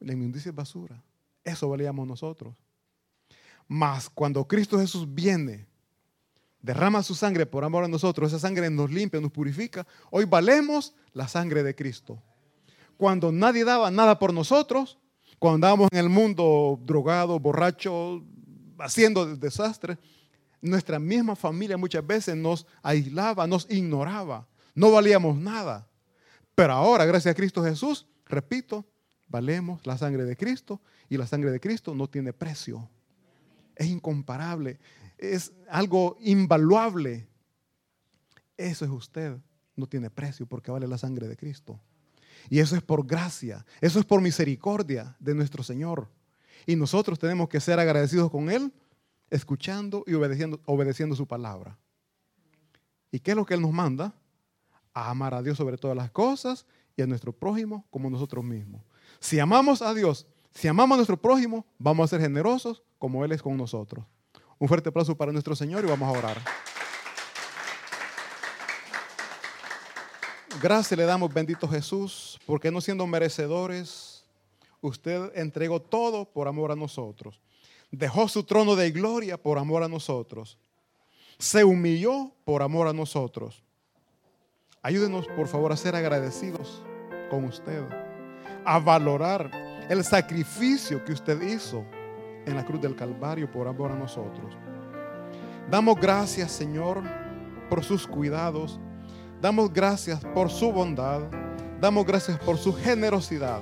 La 0.00 0.12
inmundicia 0.12 0.50
es 0.50 0.54
basura. 0.54 1.02
Eso 1.44 1.68
valíamos 1.68 2.06
nosotros. 2.06 2.56
Mas 3.66 4.08
cuando 4.08 4.46
Cristo 4.46 4.78
Jesús 4.78 5.06
viene, 5.12 5.66
derrama 6.62 7.02
su 7.02 7.14
sangre 7.14 7.46
por 7.46 7.64
amor 7.64 7.84
a 7.84 7.88
nosotros, 7.88 8.32
esa 8.32 8.38
sangre 8.38 8.70
nos 8.70 8.90
limpia, 8.90 9.20
nos 9.20 9.32
purifica. 9.32 9.86
Hoy 10.10 10.24
valemos 10.24 10.94
la 11.12 11.28
sangre 11.28 11.62
de 11.62 11.74
Cristo. 11.74 12.22
Cuando 12.96 13.30
nadie 13.30 13.64
daba 13.64 13.90
nada 13.90 14.18
por 14.18 14.32
nosotros, 14.32 14.98
cuando 15.38 15.54
andábamos 15.56 15.88
en 15.92 15.98
el 15.98 16.08
mundo 16.08 16.80
drogado, 16.82 17.38
borracho, 17.38 18.24
haciendo 18.78 19.36
desastres, 19.36 19.98
nuestra 20.60 20.98
misma 20.98 21.36
familia 21.36 21.76
muchas 21.76 22.04
veces 22.04 22.36
nos 22.36 22.66
aislaba, 22.82 23.46
nos 23.46 23.70
ignoraba, 23.70 24.48
no 24.74 24.90
valíamos 24.90 25.36
nada. 25.36 25.87
Pero 26.58 26.72
ahora, 26.72 27.04
gracias 27.04 27.30
a 27.30 27.36
Cristo 27.36 27.62
Jesús, 27.62 28.04
repito, 28.26 28.84
valemos 29.28 29.86
la 29.86 29.96
sangre 29.96 30.24
de 30.24 30.36
Cristo 30.36 30.80
y 31.08 31.16
la 31.16 31.24
sangre 31.24 31.52
de 31.52 31.60
Cristo 31.60 31.94
no 31.94 32.10
tiene 32.10 32.32
precio. 32.32 32.90
Es 33.76 33.86
incomparable, 33.86 34.80
es 35.18 35.52
algo 35.70 36.16
invaluable. 36.18 37.28
Eso 38.56 38.84
es 38.84 38.90
usted, 38.90 39.36
no 39.76 39.86
tiene 39.86 40.10
precio 40.10 40.46
porque 40.46 40.72
vale 40.72 40.88
la 40.88 40.98
sangre 40.98 41.28
de 41.28 41.36
Cristo. 41.36 41.78
Y 42.50 42.58
eso 42.58 42.74
es 42.74 42.82
por 42.82 43.06
gracia, 43.06 43.64
eso 43.80 44.00
es 44.00 44.04
por 44.04 44.20
misericordia 44.20 45.16
de 45.20 45.36
nuestro 45.36 45.62
Señor. 45.62 46.08
Y 46.66 46.74
nosotros 46.74 47.20
tenemos 47.20 47.48
que 47.48 47.60
ser 47.60 47.78
agradecidos 47.78 48.32
con 48.32 48.50
Él, 48.50 48.72
escuchando 49.30 50.02
y 50.08 50.14
obedeciendo, 50.14 51.14
su 51.14 51.28
palabra. 51.28 51.78
¿Y 53.12 53.20
qué 53.20 53.30
es 53.30 53.36
lo 53.36 53.46
que 53.46 53.54
Él 53.54 53.62
nos 53.62 53.72
manda? 53.72 54.12
A 54.94 55.10
amar 55.10 55.34
a 55.34 55.42
Dios 55.42 55.56
sobre 55.56 55.76
todas 55.76 55.96
las 55.96 56.10
cosas 56.10 56.66
y 56.96 57.02
a 57.02 57.06
nuestro 57.06 57.32
prójimo 57.32 57.86
como 57.90 58.10
nosotros 58.10 58.44
mismos. 58.44 58.82
Si 59.20 59.38
amamos 59.38 59.82
a 59.82 59.94
Dios, 59.94 60.26
si 60.52 60.68
amamos 60.68 60.96
a 60.96 60.98
nuestro 60.98 61.16
prójimo, 61.16 61.64
vamos 61.78 62.04
a 62.04 62.08
ser 62.08 62.20
generosos 62.20 62.82
como 62.98 63.24
Él 63.24 63.32
es 63.32 63.42
con 63.42 63.56
nosotros. 63.56 64.04
Un 64.58 64.66
fuerte 64.66 64.88
aplauso 64.88 65.16
para 65.16 65.30
nuestro 65.30 65.54
Señor 65.54 65.84
y 65.84 65.88
vamos 65.88 66.08
a 66.08 66.18
orar. 66.18 66.38
Gracias 70.60 70.98
le 70.98 71.04
damos, 71.04 71.32
bendito 71.32 71.68
Jesús, 71.68 72.40
porque 72.44 72.72
no 72.72 72.80
siendo 72.80 73.06
merecedores, 73.06 74.24
usted 74.80 75.30
entregó 75.36 75.80
todo 75.80 76.24
por 76.24 76.48
amor 76.48 76.72
a 76.72 76.76
nosotros. 76.76 77.40
Dejó 77.92 78.26
su 78.26 78.42
trono 78.42 78.74
de 78.74 78.90
gloria 78.90 79.40
por 79.40 79.58
amor 79.58 79.84
a 79.84 79.88
nosotros. 79.88 80.58
Se 81.38 81.62
humilló 81.62 82.32
por 82.44 82.62
amor 82.62 82.88
a 82.88 82.92
nosotros. 82.92 83.62
Ayúdenos, 84.82 85.26
por 85.28 85.48
favor, 85.48 85.72
a 85.72 85.76
ser 85.76 85.96
agradecidos 85.96 86.82
con 87.30 87.44
usted, 87.44 87.82
a 88.64 88.78
valorar 88.78 89.50
el 89.88 90.04
sacrificio 90.04 91.04
que 91.04 91.12
usted 91.12 91.40
hizo 91.42 91.84
en 92.46 92.54
la 92.56 92.64
cruz 92.64 92.80
del 92.80 92.96
Calvario 92.96 93.50
por 93.50 93.68
amor 93.68 93.92
a 93.92 93.96
nosotros. 93.96 94.56
Damos 95.70 95.96
gracias, 96.00 96.52
Señor, 96.52 97.02
por 97.68 97.84
sus 97.84 98.06
cuidados 98.06 98.80
Damos 99.40 99.72
gracias 99.72 100.20
por 100.34 100.50
su 100.50 100.72
bondad. 100.72 101.20
Damos 101.80 102.04
gracias 102.04 102.38
por 102.40 102.58
su 102.58 102.74
generosidad 102.74 103.60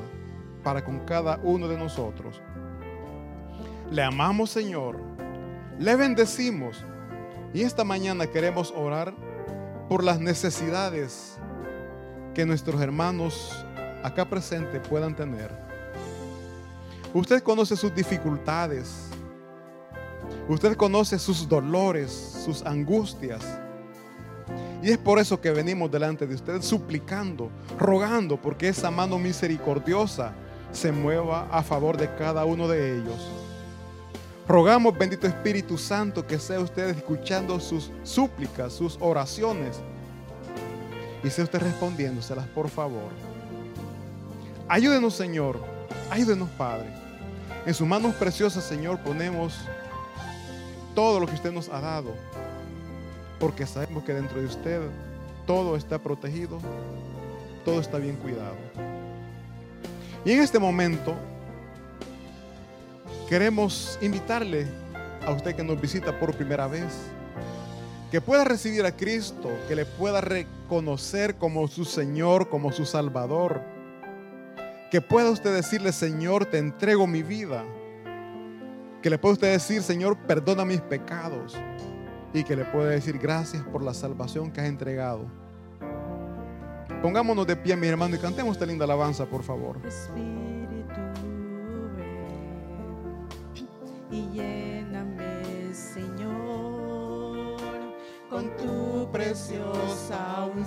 para 0.65 0.83
con 0.83 1.01
cada 1.01 1.39
uno 1.43 1.69
de 1.69 1.77
nosotros. 1.77 2.41
Le 3.91 4.03
amamos, 4.03 4.51
Señor. 4.51 4.99
Le 5.79 5.95
bendecimos. 5.97 6.83
Y 7.53 7.61
esta 7.63 7.85
mañana 7.85 8.27
queremos 8.27 8.73
orar 8.75 9.15
por 9.89 10.03
las 10.03 10.21
necesidades 10.21 11.39
que 12.35 12.45
nuestros 12.45 12.81
hermanos 12.81 13.65
acá 14.03 14.29
presentes 14.29 14.87
puedan 14.89 15.15
tener. 15.15 15.51
Usted 17.15 17.43
conoce 17.43 17.77
sus 17.77 17.95
dificultades. 17.95 19.09
Usted 20.49 20.77
conoce 20.77 21.19
sus 21.19 21.49
dolores, 21.49 22.11
sus 22.45 22.63
angustias. 22.65 23.43
Y 24.83 24.91
es 24.91 24.99
por 24.99 25.19
eso 25.19 25.41
que 25.41 25.51
venimos 25.51 25.91
delante 25.91 26.27
de 26.27 26.35
usted 26.35 26.63
suplicando, 26.63 27.51
rogando, 27.79 28.41
porque 28.41 28.69
esa 28.69 28.91
mano 28.91 29.19
misericordiosa 29.19 30.33
se 30.73 30.93
mueva 30.93 31.49
a 31.51 31.63
favor 31.63 31.97
de 31.97 32.15
cada 32.15 32.45
uno 32.45 32.69
de 32.69 32.99
ellos. 32.99 33.46
Rogamos, 34.49 34.97
bendito 34.97 35.27
Espíritu 35.27 35.77
Santo, 35.77 36.27
que 36.27 36.39
sea 36.39 36.61
usted 36.61 36.91
escuchando 36.91 37.59
sus 37.59 37.91
súplicas, 38.05 38.73
sus 38.73 38.97
oraciones, 39.01 39.81
y 41.25 41.31
sea 41.31 41.45
usted 41.45 41.61
respondiéndoselas, 41.61 42.47
por 42.49 42.69
favor. 42.69 43.11
Ayúdenos, 44.69 45.15
Señor. 45.15 45.59
Ayúdenos, 46.11 46.49
Padre. 46.51 46.89
En 47.65 47.75
sus 47.75 47.87
manos 47.87 48.15
preciosas, 48.15 48.63
Señor, 48.63 49.01
ponemos 49.01 49.59
todo 50.95 51.19
lo 51.19 51.27
que 51.27 51.35
usted 51.35 51.53
nos 51.53 51.69
ha 51.69 51.81
dado 51.81 52.15
porque 53.39 53.67
sabemos 53.67 54.05
que 54.05 54.15
dentro 54.15 54.41
de 54.41 54.47
usted 54.47 54.81
todo 55.47 55.77
está 55.77 55.99
protegido, 55.99 56.59
todo 57.65 57.81
está 57.81 57.99
bien 57.99 58.17
cuidado. 58.17 58.57
Y 60.25 60.33
en 60.33 60.41
este 60.43 60.59
momento 60.59 61.15
queremos 63.29 63.99
invitarle 64.01 64.67
a 65.27 65.33
usted 65.33 65.57
que 65.57 65.65
nos 65.65 65.81
visita 65.81 66.19
por 66.19 66.35
primera 66.35 66.67
vez, 66.69 66.93
que 68.11 68.21
pueda 68.21 68.45
recibir 68.45 68.85
a 68.85 68.93
Cristo, 68.93 69.51
que 69.67 69.75
le 69.75 69.85
pueda 69.85 70.21
reconocer 70.21 71.37
como 71.37 71.67
su 71.67 71.85
Señor, 71.85 72.49
como 72.49 72.71
su 72.73 72.87
Salvador, 72.87 73.63
que 74.91 75.01
pueda 75.01 75.31
usted 75.31 75.53
decirle, 75.53 75.93
Señor, 75.93 76.47
te 76.47 76.59
entrego 76.59 77.07
mi 77.07 77.23
vida, 77.23 77.65
que 79.03 79.11
le 79.11 79.19
pueda 79.19 79.33
usted 79.33 79.53
decir, 79.53 79.83
Señor, 79.83 80.17
perdona 80.17 80.65
mis 80.65 80.81
pecados, 80.81 81.57
y 82.33 82.45
que 82.45 82.55
le 82.55 82.65
pueda 82.65 82.91
decir 82.91 83.19
gracias 83.19 83.63
por 83.65 83.83
la 83.83 83.95
salvación 83.95 84.53
que 84.53 84.61
has 84.61 84.69
entregado. 84.69 85.25
Pongámonos 87.03 87.47
de 87.47 87.57
pie, 87.57 87.77
mi 87.77 87.89
hermano, 87.89 88.15
y 88.15 88.19
cantemos 88.19 88.53
esta 88.53 88.67
linda 88.67 88.85
alabanza, 88.85 89.27
por 89.27 89.43
favor. 89.43 89.79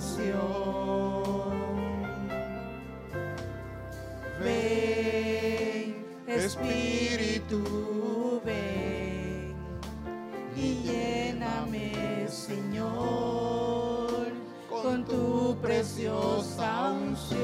unción. 0.00 1.60
Ven, 4.42 6.06
Espíritu, 6.26 8.40
ven 8.44 9.54
y 10.56 10.82
lléname, 10.82 12.26
Señor, 12.28 14.32
con 14.68 15.04
tu 15.04 15.56
preciosa 15.60 16.90
unción. 16.92 17.40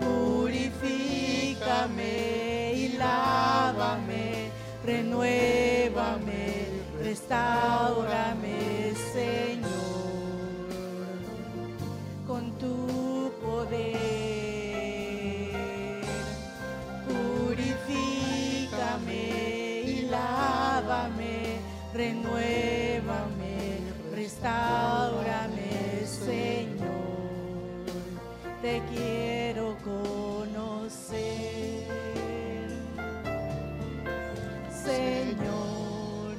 Purifícame 0.00 2.72
y 2.74 2.88
lávame, 2.96 4.50
renuévame, 4.84 6.66
restaurame, 7.02 8.39
Te 28.62 28.82
quiero 28.94 29.74
conocer, 29.82 31.18
Señor. 34.70 36.34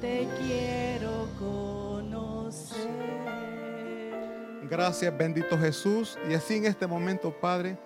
Te 0.00 0.26
quiero 0.36 1.28
conocer. 1.38 2.88
Gracias, 4.68 5.16
bendito 5.16 5.56
Jesús. 5.56 6.18
Y 6.28 6.34
así 6.34 6.56
en 6.56 6.66
este 6.66 6.88
momento, 6.88 7.30
Padre, 7.30 7.78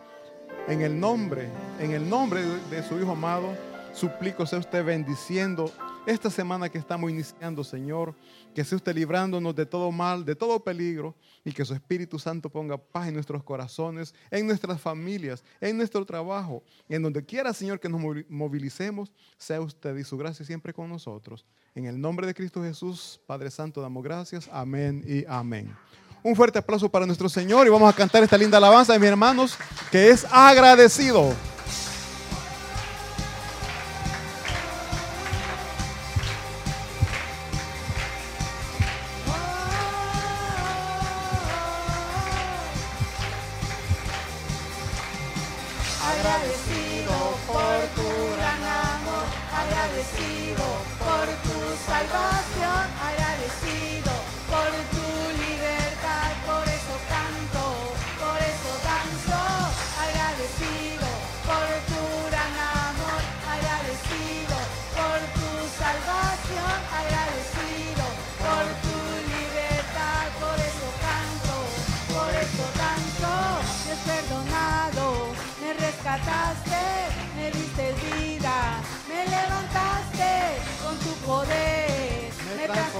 en 0.67 0.81
el 0.81 0.99
nombre, 0.99 1.51
en 1.79 1.91
el 1.91 2.09
nombre 2.09 2.41
de, 2.71 2.83
su 2.83 2.99
Hijo 2.99 3.13
amado, 3.13 3.55
suplico 3.93 4.47
sea 4.47 4.61
usted 4.61 4.83
bendiciendo 4.83 5.71
esta 6.07 6.31
semana 6.31 6.69
que 6.69 6.79
estamos 6.79 7.11
iniciando, 7.11 7.63
Señor. 7.65 8.15
Que 8.55 8.65
sea 8.65 8.77
usted 8.77 8.95
librándonos 8.95 9.55
de 9.55 9.65
todo 9.67 9.91
mal, 9.91 10.25
de 10.25 10.35
todo 10.35 10.63
peligro. 10.63 11.15
Y 11.45 11.53
que 11.53 11.65
su 11.65 11.75
Espíritu 11.75 12.19
Santo 12.19 12.49
ponga 12.51 12.77
paz 12.77 13.09
en 13.09 13.15
nuestros 13.15 13.43
corazones, 13.43 14.15
en 14.31 14.47
nuestras 14.47 14.81
familias, 14.81 15.43
en 15.61 15.77
nuestro 15.77 16.05
trabajo. 16.05 16.63
En 16.89 17.03
donde 17.03 17.25
quiera, 17.25 17.53
Señor, 17.53 17.81
que 17.81 17.89
nos 17.89 18.01
movi- 18.01 18.27
movilicemos, 18.29 19.13
sea 19.37 19.61
usted 19.61 19.97
y 19.97 20.05
su 20.05 20.17
gracia 20.17 20.45
siempre 20.45 20.73
con 20.73 20.89
nosotros. 20.89 21.45
En 21.75 21.87
el 21.87 22.01
nombre 22.01 22.27
de 22.27 22.35
Cristo 22.35 22.63
Jesús, 22.63 23.21
Padre 23.27 23.51
Santo, 23.51 23.81
damos 23.81 24.03
gracias. 24.03 24.49
Amén 24.53 25.03
y 25.07 25.25
amén. 25.27 25.75
Un 26.23 26.37
fuerte 26.37 26.59
aplauso 26.59 26.89
para 26.89 27.05
nuestro 27.07 27.29
Señor 27.29 27.67
y 27.67 27.71
vamos 27.71 27.93
a 27.93 27.97
cantar 27.97 28.23
esta 28.23 28.39
linda 28.39 28.59
alabanza 28.59 28.93
de 28.93 28.99
mis 29.01 29.09
hermanos 29.09 29.59
que 29.91 30.11
es. 30.11 30.25
Agradecido 30.31 31.35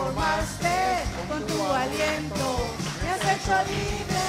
me 0.03 0.11
transformaste 0.11 0.69
con 1.29 1.47
tu 1.47 1.63
aliento, 1.73 2.47
me 3.03 3.11
has 3.11 3.23
hecho 3.23 3.55
libre, 3.71 4.27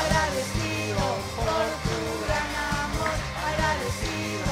agradecido 0.00 1.04
por 1.36 1.64
tu 1.84 1.98
gran 2.24 2.50
amor, 2.84 3.16
agradecido 3.48 4.45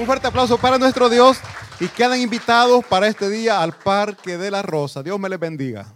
Un 0.00 0.06
fuerte 0.06 0.28
aplauso 0.28 0.56
para 0.56 0.78
nuestro 0.78 1.10
Dios 1.10 1.36
y 1.78 1.86
quedan 1.88 2.18
invitados 2.18 2.82
para 2.86 3.06
este 3.06 3.28
día 3.28 3.60
al 3.60 3.72
Parque 3.72 4.38
de 4.38 4.50
la 4.50 4.62
Rosa. 4.62 5.02
Dios 5.02 5.20
me 5.20 5.28
les 5.28 5.38
bendiga. 5.38 5.92